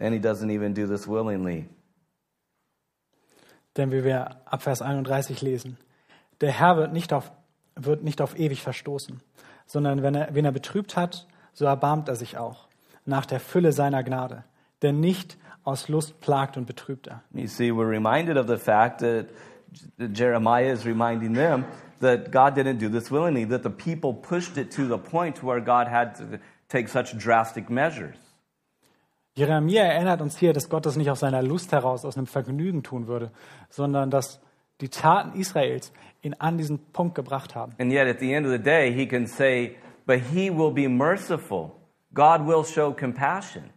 [0.00, 1.68] And he doesn't even do this willingly.
[3.76, 5.78] Denn wie wir ab Vers 31 lesen,
[6.40, 7.30] der Herr wird nicht auf,
[7.74, 9.22] wird nicht auf ewig verstoßen,
[9.66, 12.68] sondern wenn er, wen er betrübt hat, so erbarmt er sich auch,
[13.06, 14.44] nach der Fülle seiner Gnade.
[14.82, 17.22] Denn nicht aus Lust plagt und betrübt er.
[17.32, 19.26] You see, we're reminded of the fact that
[19.98, 21.64] Jeremiah is reminding them
[22.00, 25.60] that God didn't do this willingly, that the people pushed it to the point where
[25.60, 28.16] God had to take such drastic measures.
[29.34, 32.82] Jeremia erinnert uns hier, dass Gott das nicht aus seiner Lust heraus, aus einem Vergnügen
[32.82, 33.30] tun würde,
[33.70, 34.40] sondern dass
[34.82, 35.92] die Taten Israels
[36.22, 37.72] ihn an diesen Punkt gebracht haben.
[37.78, 40.88] And yet, at the end of the day, he can say, But he will be
[40.88, 41.76] merciful.
[42.12, 43.70] God will show compassion.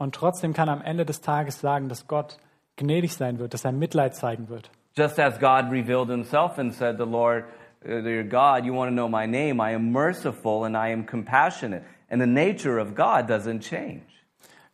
[0.00, 2.38] Und trotzdem kann er am Ende des Tages sagen, dass Gott
[2.76, 4.70] gnädig sein wird, dass er Mitleid zeigen wird.
[4.96, 7.44] Just as God revealed himself and said, The Lord,
[7.84, 9.60] uh, your God, you want to know my name?
[9.60, 11.84] I am merciful and I am compassionate.
[12.08, 14.02] And the nature of God doesn't change.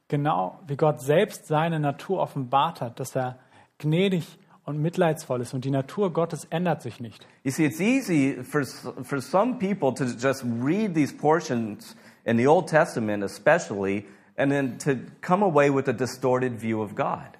[0.06, 3.36] Genau wie Gott selbst seine Natur offenbart hat, dass er
[3.78, 7.26] gnädig und mitleidsvoll ist und die Natur Gottes ändert sich nicht.
[7.42, 8.64] You see, it's easy for,
[9.02, 14.04] for some people to just read these portions in the Old Testament, especially,
[14.36, 17.36] and then to come away with a distorted view of God.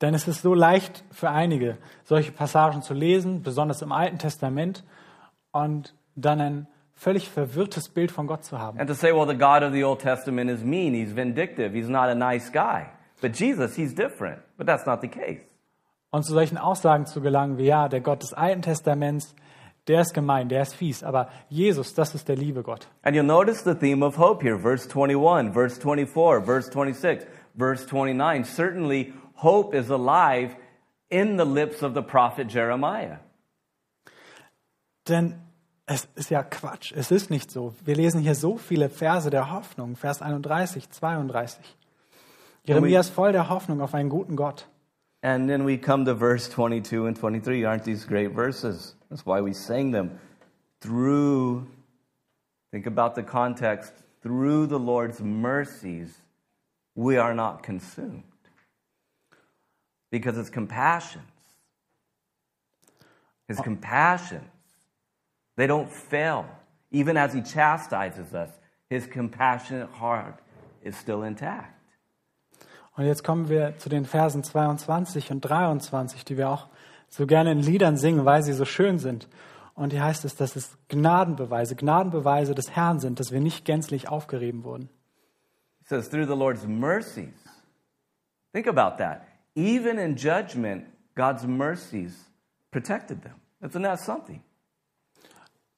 [0.00, 4.82] Denn es ist so leicht für einige, solche Passagen zu lesen, besonders im Alten Testament,
[5.52, 8.78] und dann ein völlig verwirrtes Bild von Gott zu haben.
[8.80, 11.88] And to say, well, the God of the Old Testament is mean, he's vindictive, he's
[11.88, 12.86] not a nice guy.
[13.20, 14.40] But Jesus, he's different.
[14.56, 15.42] But that's not the case.
[16.10, 19.34] Und zu solchen Aussagen zu gelangen wie, ja, der Gott des Alten Testaments,
[19.88, 22.86] der ist gemein, der ist fies, aber Jesus, das ist der liebe Gott.
[23.02, 27.86] And you'll notice the theme of hope here, verse 21, verse 24, verse 26, verse
[27.86, 28.44] 29.
[28.44, 30.54] Certainly, hope is alive
[31.10, 33.18] in the lips of the prophet Jeremiah.
[35.08, 35.34] Denn
[35.86, 37.74] es ist ja Quatsch, es ist nicht so.
[37.84, 41.76] Wir lesen hier so viele Verse der Hoffnung, Vers 31, 32.
[42.64, 44.68] Jeremia ist voll der Hoffnung auf einen guten Gott.
[45.22, 47.64] And then we come to verse 22 and 23.
[47.64, 48.94] Aren't these great verses?
[49.08, 50.18] That's why we sang them.
[50.80, 51.68] Through,
[52.72, 56.16] think about the context, through the Lord's mercies,
[56.96, 58.24] we are not consumed.
[60.10, 61.24] Because it's compassions,
[63.48, 63.62] his oh.
[63.62, 64.42] compassions,
[65.56, 66.46] they don't fail.
[66.90, 68.50] Even as he chastises us,
[68.90, 70.38] his compassionate heart
[70.82, 71.71] is still intact.
[72.94, 76.68] Und jetzt kommen wir zu den Versen 22 und 23, die wir auch
[77.08, 79.28] so gerne in Liedern singen, weil sie so schön sind.
[79.74, 84.08] Und hier heißt es, dass es Gnadenbeweise, Gnadenbeweise des Herrn sind, dass wir nicht gänzlich
[84.08, 84.90] aufgerieben wurden.
[85.80, 87.34] It says, through the Lord's mercies.
[88.52, 89.22] Think about that.
[89.54, 92.30] Even in judgment, God's mercies
[92.70, 93.34] protected them.
[93.60, 94.42] Isn't that something?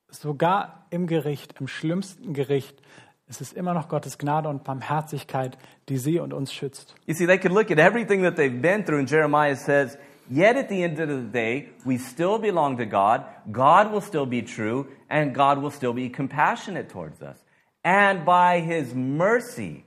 [0.09, 2.81] Sogar im Gericht, im schlimmsten Gericht,
[3.27, 5.57] es ist immer noch Gottes Gnade und Barmherzigkeit,
[5.89, 6.95] die sie und uns schützt.
[7.07, 9.97] You see, they could look at everything that they've been through, and Jeremiah says,
[10.29, 13.25] Yet at the end of the day, we still belong to God.
[13.53, 17.37] God will still be true, and God will still be compassionate towards us.
[17.83, 19.85] And by His mercy,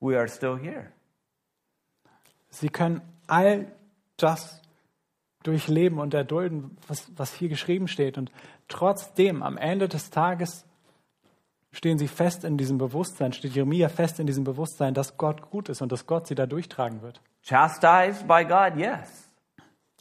[0.00, 0.92] we are still here.
[2.50, 3.66] Sie können all
[4.16, 4.60] das
[5.42, 8.18] durchleben und erdulden, was, was hier geschrieben steht.
[8.18, 8.30] Und
[8.68, 10.66] trotzdem, am Ende des Tages,
[11.72, 15.68] stehen sie fest in diesem Bewusstsein, steht Jeremia fest in diesem Bewusstsein, dass Gott gut
[15.68, 17.20] ist und dass Gott sie da durchtragen wird.
[17.42, 18.76] Chastised by God?
[18.76, 19.28] Yes.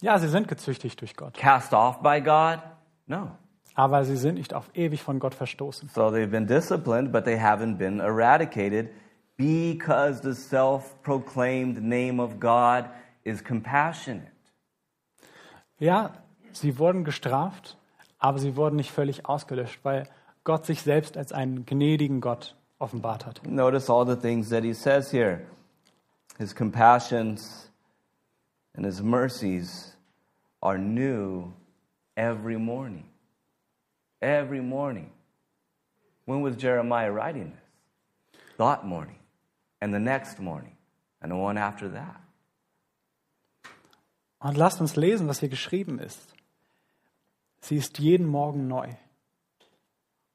[0.02, 2.60] Ja, sie sind gezüchtigt durch Gott, Cast off by God?
[3.06, 3.32] No.
[3.76, 5.90] aber sie sind nicht auf ewig von Gott verstoßen.
[5.94, 8.90] So they've been disciplined, but they haven't been eradicated
[9.38, 12.86] because the self proclaimed name of God
[13.24, 14.32] is compassionate.
[15.80, 16.12] Ja,
[16.52, 17.78] sie wurden gestraft,
[18.18, 20.10] aber sie wurden nicht völlig ausgelöscht, weil
[20.44, 23.46] Gott sich selbst als einen gnädigen Gott offenbart hat.
[23.46, 25.42] Notice all the things that he says here
[26.38, 27.70] his compassions
[28.74, 29.96] and his mercies
[30.64, 31.54] are new
[32.16, 33.06] every morning.
[34.22, 35.12] Every morning.
[36.26, 38.42] When was Jeremiah writing this?
[38.58, 39.16] That morning,
[39.82, 40.76] and the next morning,
[41.22, 42.20] and the one after that.
[44.42, 46.34] Und lasst uns lesen, was hier geschrieben ist.
[47.62, 48.90] Sie ist jeden Morgen neu.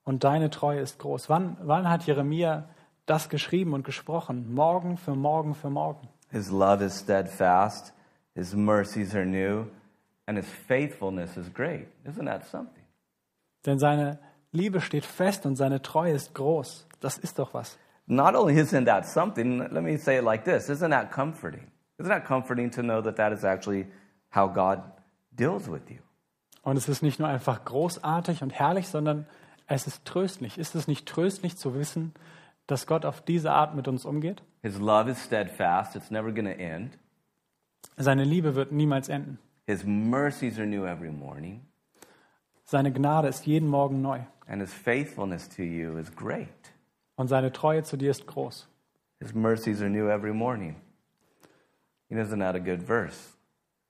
[0.04, 1.28] Und deine Treue ist groß.
[1.30, 2.68] Wann, wann hat Jeremia
[3.06, 4.52] das geschrieben und gesprochen?
[4.54, 6.08] Morgen für Morgen für Morgen.
[6.30, 7.94] His love is steadfast,
[8.34, 9.66] his mercies are new,
[10.26, 11.86] and his faithfulness is great.
[12.04, 12.84] Isn't that something?
[13.64, 14.18] Denn seine
[14.52, 16.86] Liebe steht fest und seine Treue ist groß.
[17.00, 17.78] Das ist doch was.
[18.06, 21.70] Not only isn't that something, let me say it like this isn't that comforting?
[21.98, 23.86] Isn't that comforting to know that that is actually
[24.34, 24.82] how God
[25.30, 25.98] deals with you?
[26.62, 29.26] Und es ist nicht nur einfach großartig und herrlich, sondern
[29.66, 30.58] es ist tröstlich.
[30.58, 32.12] Ist es nicht tröstlich zu wissen,
[32.66, 34.42] dass Gott auf diese Art mit uns umgeht?
[34.62, 36.98] His love is steadfast, it's never going to end.
[37.96, 39.38] Seine Liebe wird niemals enden.
[39.66, 41.62] His mercies are new every morning,
[42.66, 44.20] Seine Gnade ist jeden Morgen neu.
[44.46, 46.48] and his faithfulness to you is great.
[47.16, 48.66] Und seine Treue zu dir ist groß.
[49.20, 50.76] His mercies are new every morning.
[52.10, 53.36] Isn't that a good verse?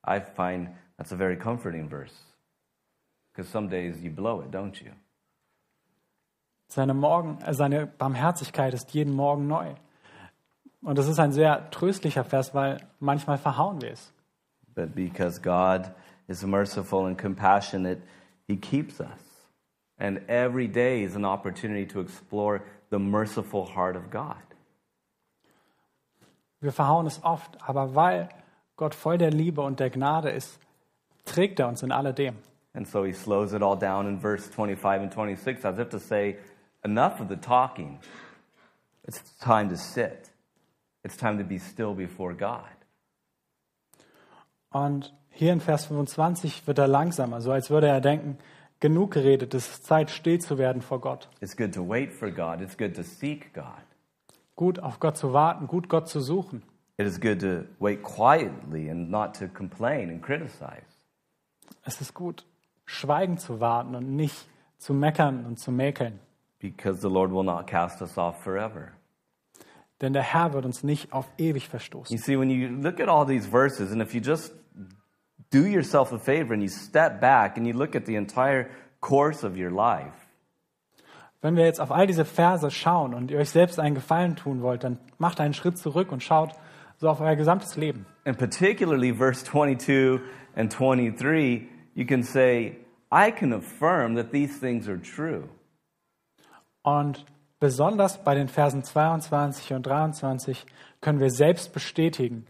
[0.07, 2.15] I find that's a very comforting verse.
[3.33, 4.93] Because some days you blow it, don't you?
[6.69, 9.75] Seine, Morgen, äh, seine Barmherzigkeit ist jeden Morgen neu.
[10.83, 14.13] Und das ist ein sehr tröstlicher Vers, weil manchmal verhauen wir es.
[14.75, 15.91] But because God
[16.27, 18.03] is merciful and compassionate,
[18.47, 19.09] He keeps us.
[19.99, 24.37] And every day is an opportunity to explore the merciful heart of God.
[26.61, 28.29] Wir verhauen es oft, aber weil
[28.77, 30.59] Gott voll der Liebe und der Gnade ist,
[31.25, 32.37] trägt er uns in alledem.
[32.75, 35.99] And so he slows it all down in verse 25 and 26 as if to
[35.99, 36.39] say,
[36.85, 37.99] enough of the talking.
[39.07, 40.31] It's time to sit.
[41.05, 42.65] It's time to be still before God.
[44.71, 48.39] Und hier in Vers 25 wird er langsamer, so als würde er denken,
[48.81, 51.29] genug geredet, es ist Zeit, still zu werden vor Gott.
[51.41, 52.61] It's good to wait for God.
[52.61, 53.83] It's good to seek God.
[54.57, 56.63] Gut auf Gott zu warten, gut Gott zu suchen.
[56.97, 60.85] It is good to wait quietly and not to complain and criticize.
[61.83, 62.45] Es ist gut,
[62.85, 64.47] schweigend zu warten und nicht
[64.79, 66.21] zu meckern und zu mäkeln.
[66.65, 68.93] Because the Lord will not cast us off forever.
[70.01, 72.17] Denn der Herr wird uns nicht auf ewig verstoßen.
[72.17, 74.55] You see, when you look at all these verses, and if you just
[75.51, 79.45] do yourself a favor and you step back and you look at the entire course
[79.47, 80.13] of your life,
[81.43, 84.63] Wenn wir jetzt auf all diese Verse schauen und ihr euch selbst einen Gefallen tun
[84.63, 86.53] wollt, dann macht einen Schritt zurück und schaut
[86.97, 88.07] so auf euer gesamtes Leben.
[88.25, 90.19] and particularly verse 22
[90.57, 92.79] and 23, you can say,
[93.13, 95.45] I can affirm that these things are true.
[96.85, 97.25] Und
[97.59, 100.65] besonders bei den Versen 22 und 23
[101.01, 102.47] können wir selbst bestätigen,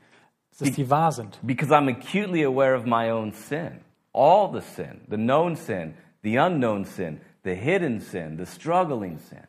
[0.59, 1.38] dass die wahr sind.
[1.42, 3.81] Because I'm acutely aware of my own sin.
[4.12, 9.44] All the sin, the known sin, the unknown sin, the hidden sin, the struggling sin.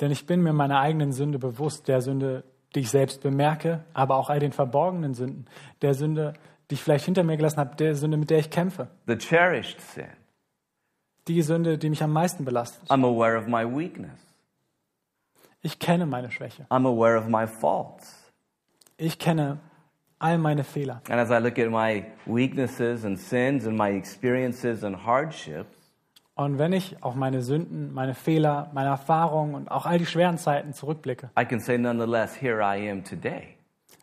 [0.00, 4.16] Denn ich bin mir meiner eigenen Sünde bewusst, der Sünde, die ich selbst bemerke, aber
[4.16, 5.46] auch all den verborgenen Sünden,
[5.82, 6.34] der Sünde,
[6.70, 9.80] die ich vielleicht hinter mir gelassen habe, der Sünde, mit der ich kämpfe, The cherished
[9.80, 10.06] sin.
[11.28, 12.88] Die Sünde, die mich am meisten belastet.
[12.90, 14.18] I'm aware of my weakness.
[15.62, 16.66] Ich kenne meine Schwäche.
[16.70, 18.22] I'm aware of my faults.
[18.96, 19.58] Ich kenne
[20.18, 21.00] all meine Fehler.
[21.08, 25.76] And as I look at my weaknesses and sins and my experiences and hardships,
[26.36, 30.36] Und wenn ich auf meine Sünden, meine Fehler, meine Erfahrungen und auch all die schweren
[30.36, 33.56] Zeiten zurückblicke, I can say nonetheless, here I am today.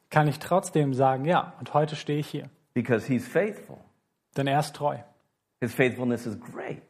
[0.09, 2.49] kann ich trotzdem sagen, ja, und heute stehe ich hier.
[2.73, 3.77] Because he's faithful.
[4.37, 4.97] Denn er ist treu.
[5.59, 6.81] His faithfulness is great.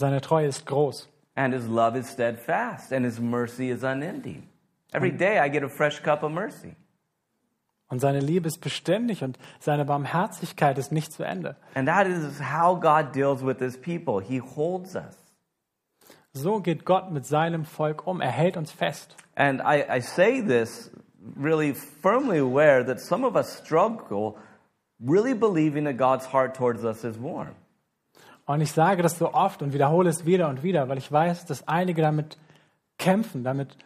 [0.00, 1.10] Seine Treue ist groß.
[1.34, 2.90] And his love is steadfast.
[2.90, 4.48] And his mercy is unending.
[4.94, 6.74] Every day I get a fresh cup of mercy.
[7.88, 11.56] Und seine Liebe ist beständig und seine Barmherzigkeit ist nicht zu Ende.
[11.74, 14.22] And that is how God deals with his people.
[14.22, 15.18] He holds us.
[16.32, 18.22] So geht Gott mit seinem Volk um.
[18.22, 19.14] Er hält uns fest.
[19.34, 20.90] And I, I say this
[21.36, 24.38] really firmly aware that some of us struggle
[24.98, 27.54] really believing that God's heart towards us is warm.
[28.50, 31.46] Und ich sage das so oft und wiederhole es wieder und wieder, weil ich weiß,
[31.46, 32.36] dass einige damit
[32.98, 33.76] kämpfen, damit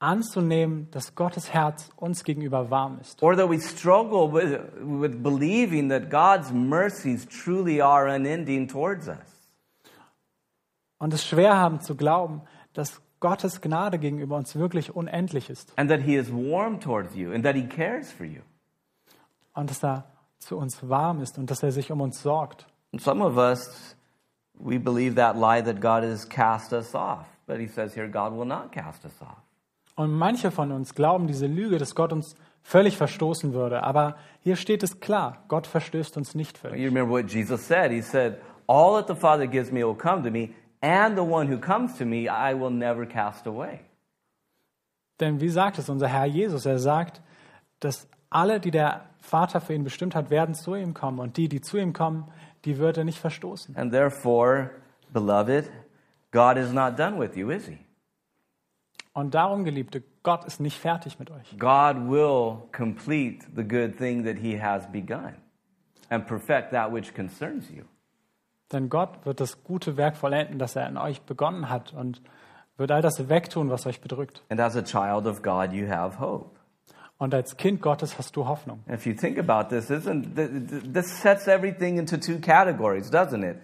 [0.00, 3.22] anzunehmen, dass Gottes Herz uns gegenüber warm ist.
[3.22, 9.18] Or that we struggle with, with believing that God's mercies truly are unending towards us.
[10.98, 15.88] Und es schwer haben zu glauben, dass Gottes Gnade gegenüber uns wirklich unendlich ist And
[15.90, 18.40] that He is warm towards you and that He cares for you.
[19.54, 20.06] und dass er
[20.40, 22.66] zu uns warm ist und dass er sich um uns sorgt.
[22.92, 23.94] And some of us,
[24.60, 27.26] we believe that lie that God has cast us off.
[27.46, 29.42] But He says here, God will not cast us off.
[29.96, 33.82] Und manche von uns glauben diese Lüge, dass Gott uns völlig verstoßen würde.
[33.82, 36.80] Aber hier steht es klar, Gott verstößt uns nicht völlig.
[36.80, 37.90] You remember what Jesus said?
[37.90, 41.50] He said, All that the Father gives me will come to me, and the one
[41.50, 43.80] who comes to me I will never cast away.
[45.20, 46.64] Denn wie sagt es unser Herr Jesus?
[46.64, 47.20] Er sagt,
[47.80, 51.18] dass alle, die der Vater für ihn bestimmt hat, werden zu ihm kommen.
[51.18, 52.30] Und die, die zu ihm kommen,
[52.64, 53.76] die wird er nicht verstoßen.
[53.76, 54.70] And therefore,
[55.12, 55.70] beloved,
[56.30, 57.78] God is not done with you, is He?
[59.12, 61.58] Und darum, Geliebte, Gott ist nicht fertig mit euch.
[61.58, 65.34] God will complete the good thing that He has begun
[66.08, 67.84] and perfect that which concerns you.
[68.72, 72.20] Denn Gott wird das gute Werk vollenden, das er in euch begonnen hat und
[72.76, 74.42] wird all das wegtun, was euch bedrückt.
[74.50, 76.57] And as a child of God, you have hope.
[77.18, 78.80] Und als Kind Gottes hast du Hoffnung.
[78.88, 83.42] If you think about this, isn't th- th- this sets everything into two categories, doesn't
[83.42, 83.56] it?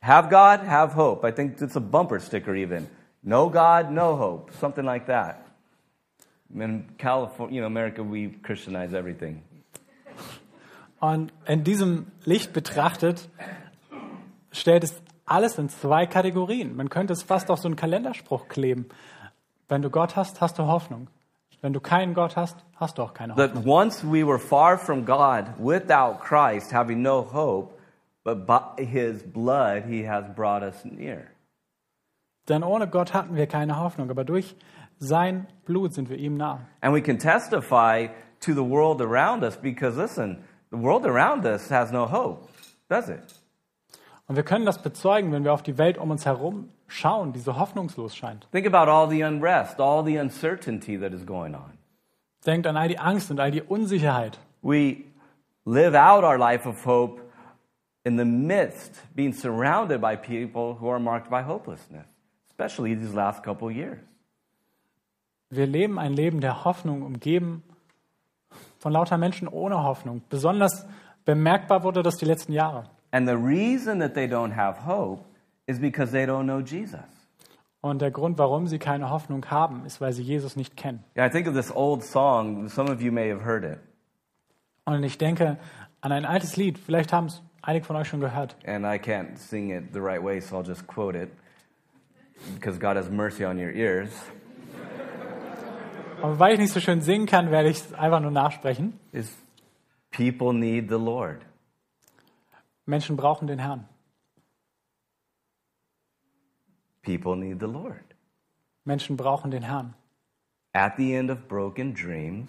[0.00, 1.26] Have God, have hope.
[1.26, 2.86] I think it's a bumper sticker even.
[3.22, 4.52] No God, no hope.
[4.60, 5.44] Something like that.
[6.54, 9.42] In California, you know, America, we Christianize everything.
[11.00, 13.28] Und in diesem Licht betrachtet,
[14.52, 16.76] stellt es alles in zwei Kategorien.
[16.76, 18.86] Man könnte es fast auf so einen Kalenderspruch kleben.
[19.68, 21.08] Wenn du Gott hast, hast du Hoffnung.
[21.60, 23.54] Wenn du keinen Gott hast, hast du auch keine Hoffnung.
[23.54, 27.74] That once we were far from God, without Christ, having no hope,
[28.24, 31.26] but by his blood he has brought us near.
[32.48, 34.10] Denn ohne Gott hatten wir keine Hoffnung.
[34.10, 34.56] Aber durch
[34.98, 36.60] sein Blut sind wir ihm nah.
[36.80, 38.08] And we can testify
[38.40, 42.48] to the world around us because, listen, the world around us has no hope,
[42.88, 43.34] does it?
[44.28, 47.40] Und wir können das bezeugen, wenn wir auf die Welt um uns herum schauen, die
[47.40, 48.46] so hoffnungslos scheint.
[48.52, 51.78] Think about all the unrest, all the uncertainty that is going on.
[52.44, 54.38] Denkt an all die Angst und all die Unsicherheit.
[54.60, 55.04] We
[55.64, 57.22] live out our life of hope
[58.04, 62.06] in the midst, being surrounded by people who are marked by hopelessness,
[62.50, 63.98] especially these last couple years.
[65.50, 67.62] Wir leben ein Leben der Hoffnung, umgeben
[68.78, 70.20] von lauter Menschen ohne Hoffnung.
[70.28, 70.86] Besonders
[71.24, 72.84] bemerkbar wurde das die letzten Jahre.
[73.10, 75.24] And the reason that they don't have hope
[75.66, 77.00] is because they don't know Jesus.
[77.80, 81.04] Und der Grund, warum sie keine Hoffnung haben, ist, weil sie Jesus nicht kennen.
[81.16, 82.68] Yeah, I think of this old song.
[82.68, 83.78] Some of you may have heard it.
[84.84, 85.58] Und ich denke
[86.00, 88.56] an ein altes Lied, vielleicht haben es einige von euch schon gehört.
[88.66, 91.30] And I can't sing it the right way, so I'll just quote it
[92.54, 94.10] because God has mercy on your ears.
[96.20, 98.98] Aber weil ich nicht so schön singen kann, werde ich es einfach nur nachsprechen.
[99.12, 99.32] Is
[100.10, 101.42] people need the Lord.
[102.88, 103.86] Menschen brauchen den Herrn.
[107.02, 108.14] People need the Lord.
[108.84, 109.94] Menschen brauchen den Herrn.
[110.72, 112.48] At the end of broken dreams,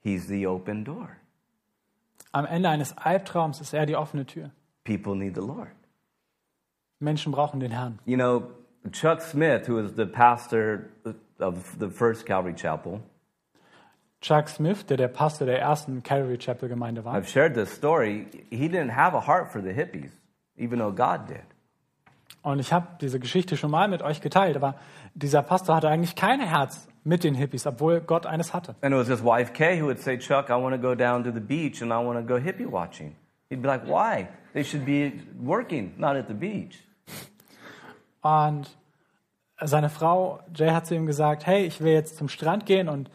[0.00, 1.18] He's the open door.
[2.32, 4.50] Am Ende eines Albtraums ist er die offene Tür.
[4.84, 5.74] People need the Lord.
[6.98, 7.98] Menschen brauchen den Herrn.
[8.06, 8.50] You know,
[8.90, 10.88] Chuck Smith, who was the pastor
[11.38, 13.02] of the first Calvary Chapel,
[14.20, 18.26] Chuck Smith, der der Pastor der ersten Calvary Chapel Gemeinde war, I've shared this story.
[18.50, 20.10] He didn't have a heart for the hippies,
[20.56, 21.44] even though God did.
[22.42, 24.74] und ich habe diese Geschichte schon mal mit euch geteilt, aber
[25.14, 28.74] dieser Pastor hatte eigentlich kein Herz mit den Hippies, obwohl Gott eines hatte.
[28.80, 31.24] And it was his wife Kay who would say, Chuck, I want to go down
[31.24, 33.14] to the beach and I want to go hippie watching.
[33.50, 34.28] He'd be like, Why?
[34.52, 36.78] They should be working, not at the beach.
[38.20, 38.68] Und
[39.60, 43.10] seine Frau Jay hat zu ihm gesagt, hey, ich will jetzt zum Strand gehen und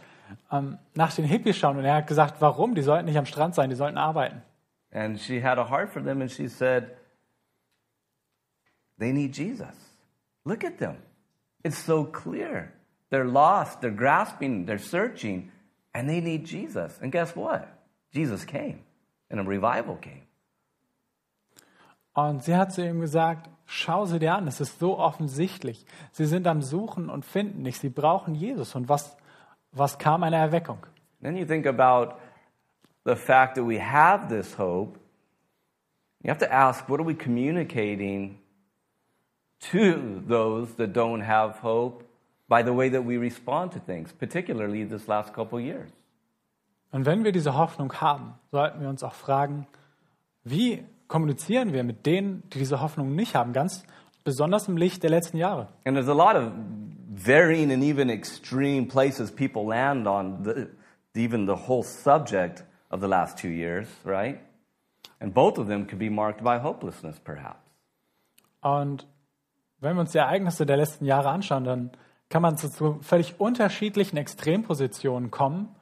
[0.51, 1.77] ähm, nach den Hippies schauen.
[1.77, 2.75] Und er hat gesagt, warum?
[2.75, 4.41] Die sollten nicht am Strand sein, die sollten arbeiten.
[4.91, 6.95] And she had a heart for them and she said,
[8.99, 9.75] They need Jesus.
[10.45, 10.97] Look at them.
[11.63, 12.73] It's so clear.
[13.09, 15.51] They're lost, they're grasping, they're searching,
[15.93, 16.99] and they need Jesus.
[17.01, 17.67] And guess what?
[18.11, 18.79] Jesus came
[19.29, 20.23] and a revival came.
[22.13, 25.85] Und sie hat zu ihm gesagt, schau sie dir an, es ist so offensichtlich.
[26.11, 27.79] Sie sind am Suchen und finden nicht.
[27.79, 28.75] Sie brauchen Jesus.
[28.75, 29.17] Und was,
[29.73, 30.23] was kam?
[30.23, 30.79] Eine Erweckung.
[31.21, 32.15] Then you think about
[33.05, 34.99] the fact that we have this hope.
[36.23, 38.39] You have to ask, what are we communicating
[39.71, 42.03] to those that don't have hope
[42.47, 45.89] by the way that we respond to things, particularly this last couple years?
[46.91, 49.65] Und wenn wir diese Hoffnung haben, sollten wir uns auch fragen,
[50.43, 53.83] wie kommunizieren wir mit denen, die diese Hoffnung nicht haben, ganz
[54.23, 55.69] besonders im Licht der letzten Jahre.
[55.85, 56.51] And there's a lot of
[57.25, 60.69] varying and even extreme places people land on the,
[61.15, 64.39] even the whole subject of the last two years, right?
[65.19, 67.59] And both of them could be marked by hopelessness, perhaps.
[68.61, 69.07] Und
[69.79, 71.91] wenn wir uns die Ereignisse der letzten Jahre anschauen, dann
[72.29, 75.75] kann man zu, völlig unterschiedlichen Extrempositionen kommen,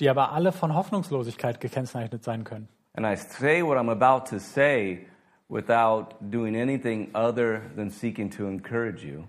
[0.00, 2.68] die aber alle von Hoffnungslosigkeit gekennzeichnet sein können.
[2.96, 5.06] And I say what I'm about to say
[5.48, 9.24] without doing anything other than seeking to encourage you.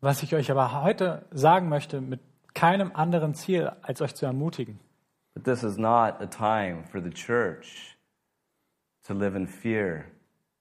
[0.00, 2.20] Was ich euch aber heute sagen möchte, mit
[2.54, 4.78] keinem anderen Ziel, als euch zu ermutigen.
[5.34, 7.96] But this is not a time for the church
[9.06, 10.06] to live in fear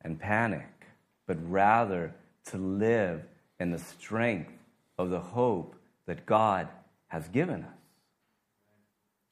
[0.03, 0.67] and panic,
[1.25, 2.13] but rather
[2.51, 3.23] to live
[3.59, 4.51] in the strength
[4.97, 5.75] of the hope
[6.05, 6.67] that God
[7.09, 7.77] has given us.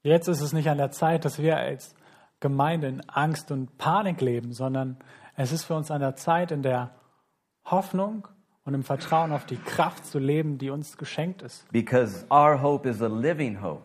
[0.04, 1.96] Jetzt ist es nicht an der Zeit, dass wir als
[2.40, 4.98] Gemeinde in Angst und Panik leben, sondern
[5.36, 6.92] es ist für uns an der Zeit, in der
[7.66, 8.28] Hoffnung
[8.66, 11.66] und im Vertrauen auf die Kraft zu leben, die uns geschenkt ist.
[11.72, 13.84] Because our hope is a living hope.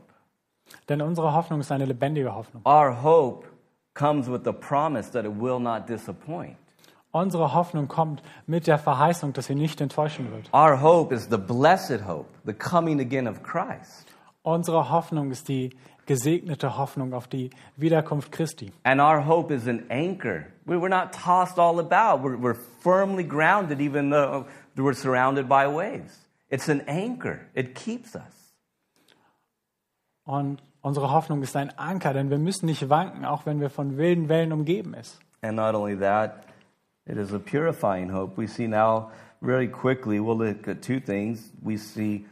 [0.88, 2.62] Denn unsere Hoffnung ist eine lebendige Hoffnung.
[2.66, 3.46] Our hope
[3.94, 6.56] comes with the promise that it will not disappoint.
[7.12, 10.48] Unsere Hoffnung kommt mit der Verheißung, dass sie nicht enttäuschen wird.
[10.54, 14.06] Our hope is the blessed hope, the coming again of Christ.
[14.42, 15.70] Unsere Hoffnung ist die
[16.06, 18.72] gesegnete Hoffnung auf die Wiederkunft Christi.
[18.84, 20.46] And our hope is an anchor.
[20.66, 22.22] We were not tossed all about.
[22.22, 24.46] We're, we're firmly grounded, even though
[24.76, 26.16] we're surrounded by waves.
[26.50, 28.54] It's an anchor, it keeps us.
[30.24, 33.96] Und unsere Hoffnung ist ein Anker, denn wir müssen nicht wanken, auch wenn wir von
[33.96, 35.18] wilden Wellen umgeben ist.
[35.42, 36.44] And not only that,
[37.06, 38.36] it is a purifying hope.
[38.36, 39.10] We see now,
[39.40, 41.52] very quickly, we'll look at two things.
[41.62, 42.26] We see,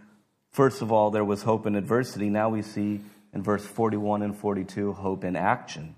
[0.51, 2.29] first of all, there was hope in adversity.
[2.29, 3.01] Now we see
[3.33, 5.95] in verse 41 and 42 hope in action.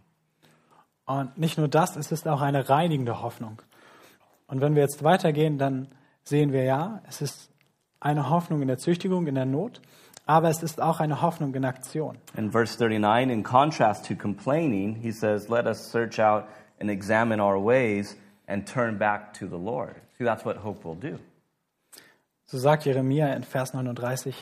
[1.07, 3.61] Und nicht nur das, es ist auch eine reinigende Hoffnung.
[4.47, 5.89] Und wenn wir jetzt weitergehen, dann
[6.25, 7.51] sehen wir ja, es ist
[8.01, 9.81] eine Hoffnung in der Züchtigung, in der Not,
[10.27, 12.19] aber es ist auch eine Hoffnung in Aktion.
[12.37, 16.45] In verse 39, in contrast to complaining, he says, Let us search out
[16.81, 18.17] and examine our ways
[18.47, 19.97] and turn back to the Lord.
[20.19, 21.19] See, that's what hope will do.
[22.47, 24.35] So sagt Jeremia in Vers 39,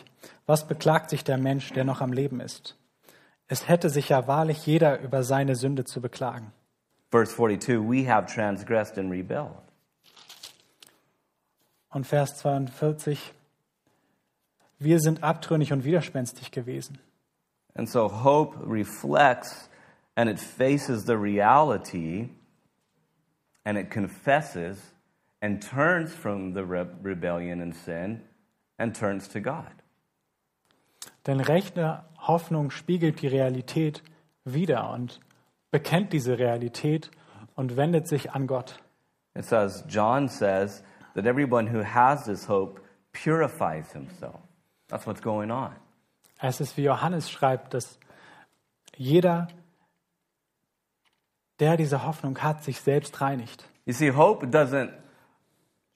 [0.46, 2.76] was beklagt sich der Mensch, der noch am Leben ist?
[3.48, 6.52] Es hätte sich ja wahrlich jeder über seine Sünde zu beklagen.
[7.10, 9.67] Verse 42, we have transgressed and rebelled.
[11.90, 13.32] Und Vers 42,
[14.78, 16.98] wir sind abtrünnig und widerspenstig gewesen.
[17.74, 19.70] And so hope reflects
[20.16, 22.28] and it faces the reality
[23.64, 24.78] and it confesses
[25.40, 28.22] and turns from the re- rebellion and sin
[28.78, 29.64] and turns to God.
[31.26, 34.02] Denn rechte Hoffnung spiegelt die Realität
[34.44, 35.20] wider und
[35.70, 37.10] bekennt diese Realität
[37.54, 38.80] und wendet sich an Gott.
[39.34, 40.82] It says, John says
[41.18, 42.78] that everyone who has this hope
[43.12, 44.40] purifies himself.
[44.88, 45.74] That's what's going on.
[46.40, 47.98] Es ist wie Johannes schreibt, dass
[48.96, 49.48] jeder,
[51.58, 53.64] der diese Hoffnung hat, sich selbst reinigt.
[53.84, 54.92] You see, hope doesn't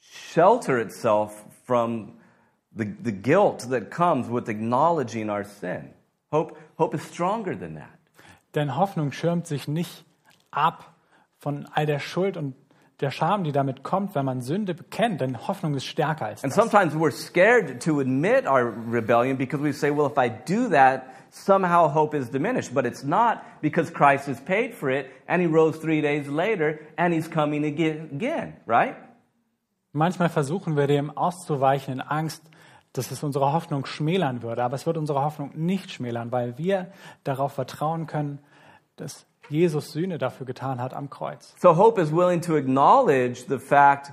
[0.01, 2.19] shelter itself from
[2.75, 5.91] the, the guilt that comes with acknowledging our sin.
[6.33, 7.99] Hope, hope is stronger than that.
[8.57, 10.05] Denn Hoffnung schirmt sich nicht
[10.51, 10.93] ab
[11.39, 12.55] von all der Schuld und
[13.03, 15.21] der Scham, die damit kommt, wenn man Sünde bekennt.
[15.21, 16.57] Denn Hoffnung ist stärker als And das.
[16.57, 21.03] sometimes we're scared to admit our rebellion because we say, well, if I do that,
[21.31, 22.73] somehow hope is diminished.
[22.73, 26.79] But it's not because Christ has paid for it and he rose three days later
[26.97, 28.95] and he's coming again, again right?
[29.93, 32.43] Manchmal versuchen wir dem auszuweichen in Angst,
[32.95, 34.63] dass es unsere Hoffnung schmälern würde.
[34.63, 36.93] Aber es wird unsere Hoffnung nicht schmälern, weil wir
[37.25, 38.39] darauf vertrauen können,
[38.97, 41.55] dass Jesus Sühne dafür getan hat am Kreuz.
[41.61, 44.13] So hope is willing to acknowledge the fact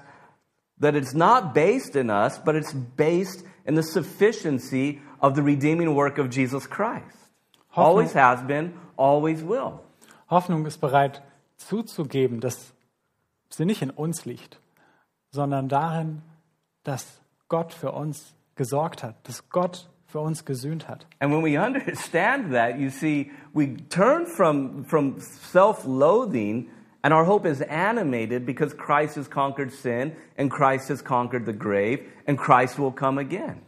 [0.80, 5.96] that it's not based in us, but it's based in the sufficiency of the redeeming
[5.96, 7.18] work of Jesus Christ.
[7.76, 9.82] Always has been, always will.
[10.30, 11.22] Hoffnung ist bereit
[11.58, 12.74] zuzugeben, dass
[13.50, 14.60] sie nicht in uns liegt,
[15.32, 16.22] sondern darin,
[16.84, 21.06] dass Gott für uns gesorgt hat, dass Gott für uns gesühnt hat.
[21.20, 26.70] And when we understand that, you see, we turn from, from self loathing,
[27.04, 31.54] and our hope is animated because Christ has conquered sin, and Christ has conquered the
[31.54, 33.62] grave, and Christ will come again.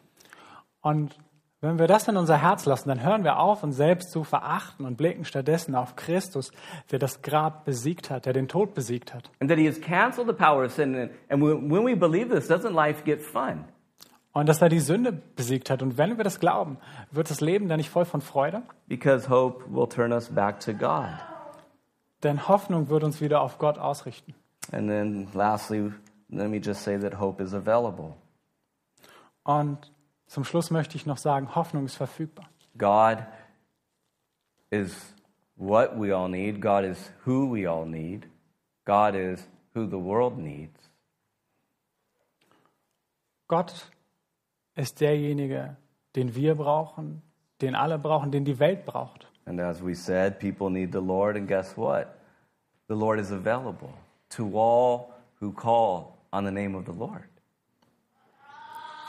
[0.81, 1.15] Und
[1.63, 4.83] wenn wir das in unser Herz lassen, dann hören wir auf, uns selbst zu verachten
[4.83, 6.51] und blicken stattdessen auf Christus,
[6.89, 9.29] der das Grab besiegt hat, der den Tod besiegt hat.
[9.39, 11.11] And that He has canceled the power of sin.
[11.29, 13.65] And, when we believe this, doesn't life get fun?
[14.34, 15.82] Und dass er die Sünde besiegt hat.
[15.82, 16.77] Und wenn wir das glauben,
[17.11, 18.63] wird das Leben dann nicht voll von Freude?
[18.88, 21.09] Because hope will turn us back to God.
[22.23, 24.34] Denn Hoffnung wird uns wieder auf Gott ausrichten.
[24.71, 25.91] And then lastly,
[26.29, 28.13] let me just say that hope is available.
[29.43, 29.91] Und
[30.27, 32.47] zum Schluss möchte ich noch sagen, Hoffnung ist verfügbar.
[32.77, 33.17] God
[34.69, 35.13] is
[35.55, 36.61] what we all need.
[36.61, 38.29] God is who we all need.
[38.86, 40.79] God is who the world needs.
[43.47, 43.91] Gott
[44.76, 45.76] ist derjenige,
[46.15, 47.22] den wir brauchen,
[47.61, 49.28] den alle brauchen, den die Welt braucht.
[49.45, 52.15] And as we said, people need the Lord, and guess what?
[52.88, 53.93] The Lord is available
[54.38, 57.28] to all who call on the name of the Lord.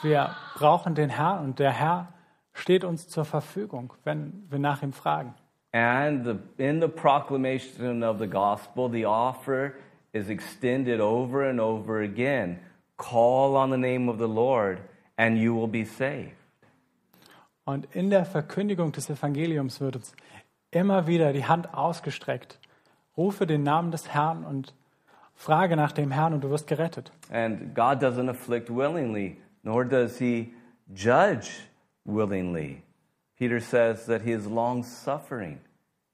[0.02, 2.08] Wir brauchen den Herrn und der Herr
[2.54, 5.34] steht uns zur Verfügung, wenn wir nach ihm fragen.
[5.72, 9.74] And the, in the proclamation of the gospel, the offer
[10.12, 12.58] is extended over and over again.
[12.98, 14.80] Call on the name of the Lord,
[15.16, 16.36] and you will be saved.
[17.64, 20.14] Und in der Verkündigung des Evangeliums wird uns
[20.72, 22.58] immer wieder die Hand ausgestreckt.
[23.16, 24.74] Rufe den Namen des Herrn und
[25.34, 27.12] frage nach dem Herrn und du wirst gerettet.
[27.30, 30.52] And God doesn't afflict willingly, nor does he
[30.92, 31.68] judge
[32.04, 32.82] willingly.
[33.38, 35.60] Peter says that he is long suffering.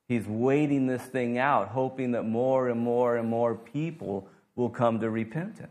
[0.08, 4.26] He's waiting this thing out, hoping that more and more and more people
[4.56, 5.68] will come to repentance.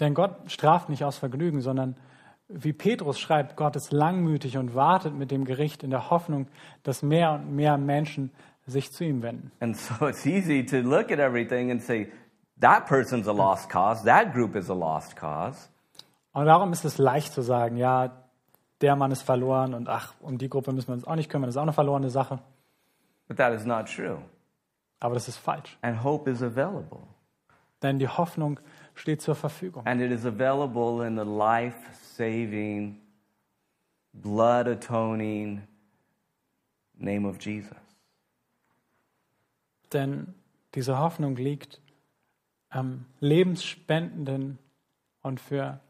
[0.00, 1.94] Denn Gott straft nicht aus Vergnügen, sondern
[2.52, 6.48] wie Petrus schreibt, Gott ist langmütig und wartet mit dem Gericht in der Hoffnung,
[6.82, 8.30] dass mehr und mehr Menschen
[8.66, 9.52] sich zu ihm wenden.
[9.60, 12.10] And so it's easy to look at everything and say,
[12.60, 15.68] that person's a lost cause, that group is a lost cause.
[16.32, 18.12] Und darum ist es leicht zu sagen, ja,
[18.80, 21.48] der Mann ist verloren und ach, um die Gruppe müssen wir uns auch nicht kümmern,
[21.48, 22.38] das ist auch eine verlorene Sache.
[23.28, 24.18] But that is not true.
[25.00, 25.78] Aber das ist falsch.
[25.82, 27.00] And hope is available.
[27.82, 28.60] Denn die Hoffnung
[28.94, 29.86] steht zur Verfügung.
[29.86, 31.76] And it is available in the life
[32.16, 33.00] saving,
[34.12, 35.62] blood atoning
[36.98, 37.76] name of Jesus.
[39.92, 40.34] Denn
[40.74, 41.80] diese Hoffnung liegt
[42.68, 44.58] am lebensspendenden
[45.22, 45.80] und für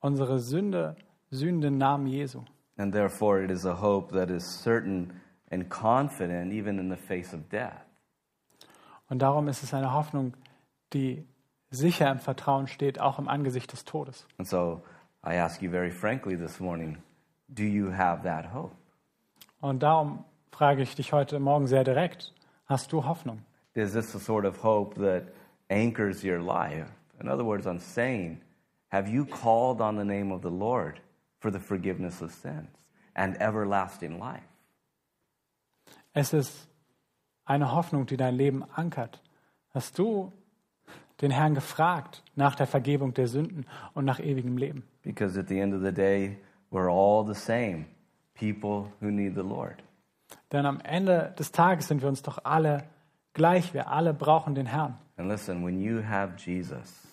[0.00, 0.96] unsere Sünde
[1.30, 2.44] sühnen den Namen Jesu.
[2.78, 5.20] And therefore, it is a hope that is certain
[5.50, 7.84] and confident even in the face of death.
[9.08, 10.34] Und darum ist es eine Hoffnung,
[10.92, 11.26] die
[11.70, 14.26] sicher im Vertrauen steht, auch im Angesicht des Todes.
[14.38, 14.82] And so
[15.24, 16.98] I ask you very frankly this morning
[17.48, 18.74] do you have that hope?
[19.60, 22.32] Und darum frage ich dich heute Morgen sehr direkt,
[22.66, 23.42] hast du Hoffnung?
[23.74, 25.32] Is this the sort of hope that
[25.68, 26.88] anchors your life?
[27.20, 28.40] In other words, I'm saying,
[28.90, 31.00] have you called on the name of the Lord
[31.40, 32.68] for the forgiveness of sins
[33.14, 34.44] and everlasting life?
[36.12, 36.68] Es ist
[37.44, 39.22] eine Hoffnung, die dein Leben ankert.
[39.70, 40.32] Hast du
[41.20, 44.84] den Herrn gefragt nach der Vergebung der Sünden und nach ewigem Leben?
[45.02, 46.38] Because at the end of the day,
[46.70, 47.86] we're all the same
[48.34, 49.82] people who need the Lord.
[50.52, 52.84] Denn am Ende des Tages sind wir uns doch alle
[53.32, 53.72] gleich.
[53.74, 54.96] Wir alle brauchen den Herrn.
[55.16, 57.04] And listen, when you have Jesus,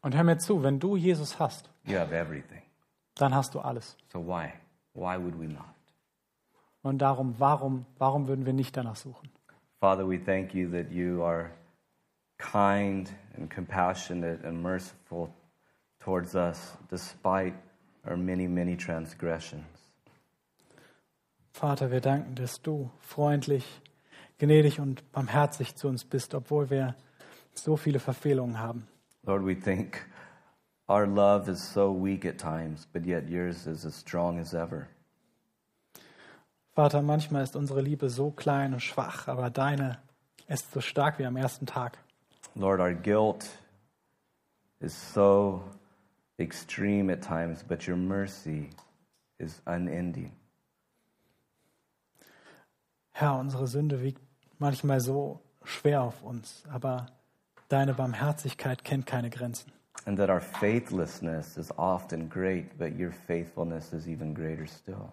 [0.00, 2.62] Und hör mir zu, wenn du Jesus hast, you have everything.
[3.14, 3.96] dann hast du alles.
[4.12, 4.52] So why?
[4.94, 5.64] Why would we not?
[6.82, 9.30] Und darum, warum, warum würden wir nicht danach suchen?
[9.78, 11.50] Father, we thank you that you are
[12.42, 15.32] kind and compassionate and merciful
[16.00, 17.54] towards us despite
[18.06, 19.64] our many, many transgressions.
[21.52, 23.64] Vater, wir danken, dass du freundlich,
[24.38, 26.96] gnädig und barmherzig zu uns bist, obwohl wir
[27.54, 28.88] so viele Verfehlungen haben.
[29.24, 30.06] Lord, we think
[30.88, 34.88] our love is so weak at times, but yet yours is as strong as ever.
[36.74, 39.98] Vater, manchmal ist unsere Liebe so klein und schwach, aber deine
[40.48, 41.98] ist so stark wie am ersten Tag.
[42.54, 43.48] Lord, our guilt
[44.80, 45.62] is so
[46.38, 48.70] extreme at times, but your mercy
[49.38, 50.32] is unending.
[53.12, 54.20] Herr, unsere Sünde wiegt
[54.58, 57.06] manchmal so schwer auf uns, aber
[57.68, 59.72] deine Barmherzigkeit kennt keine Grenzen.
[60.04, 65.12] And that our faithlessness is often great, but your faithfulness is even greater still.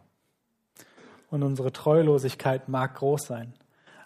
[1.30, 3.54] Und unsere Treulosigkeit mag groß sein,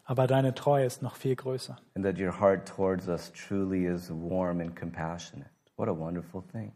[0.04, 1.78] aber deine Treue ist noch viel größer.
[1.96, 5.50] And that your heart towards us truly is warm and compassionate.
[5.76, 6.72] What a wonderful thing.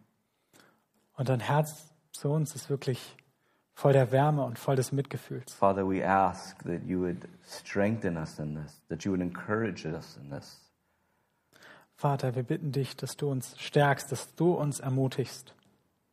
[1.14, 3.16] Und dein Herz zu uns ist wirklich
[3.74, 5.54] voll der Wärme und voll des Mitgefühls.
[5.54, 10.18] Father, we ask that you would strengthen us in this, that you would encourage us
[10.18, 10.62] in this.
[11.96, 15.54] Vater, wir bitten dich, dass du uns stärkst, dass du uns ermutigst.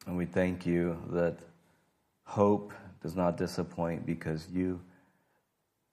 [0.07, 1.37] And we thank you that
[2.27, 4.81] hope does not disappoint because you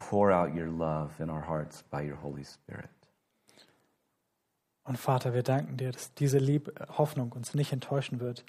[0.09, 2.89] pour out your love in our hearts by your Holy Spirit.
[4.83, 8.43] Und Vater, wir danken dir, dass diese Liebe, Hoffnung uns nicht enttäuschen wird,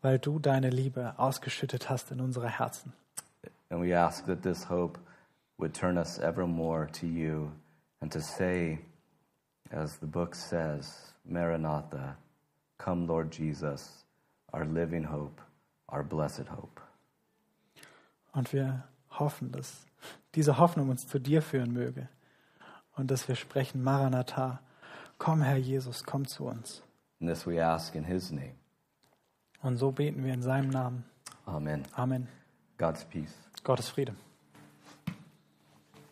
[0.00, 2.92] weil du deine Liebe ausgeschüttet hast in unsere Herzen.
[3.68, 5.00] And we ask that this hope
[5.58, 7.50] would turn us ever more to you
[8.00, 8.78] and to say,
[9.70, 12.16] as the book says, Maranatha,
[12.78, 14.04] come, Lord Jesus,
[14.52, 15.40] our living hope,
[15.88, 16.80] our blessed hope.
[18.32, 18.84] Und wir
[19.18, 19.86] hoffen, dass
[20.34, 22.08] diese Hoffnung uns zu dir führen möge
[22.96, 24.60] und dass wir sprechen, Maranatha,
[25.18, 26.82] komm Herr Jesus, komm zu uns.
[27.20, 28.54] And this we ask in his name.
[29.62, 31.04] Und so beten wir in seinem Namen.
[31.46, 31.84] Amen.
[31.94, 32.28] Amen.
[32.78, 33.34] God's peace.
[33.62, 34.14] Gottes Friede.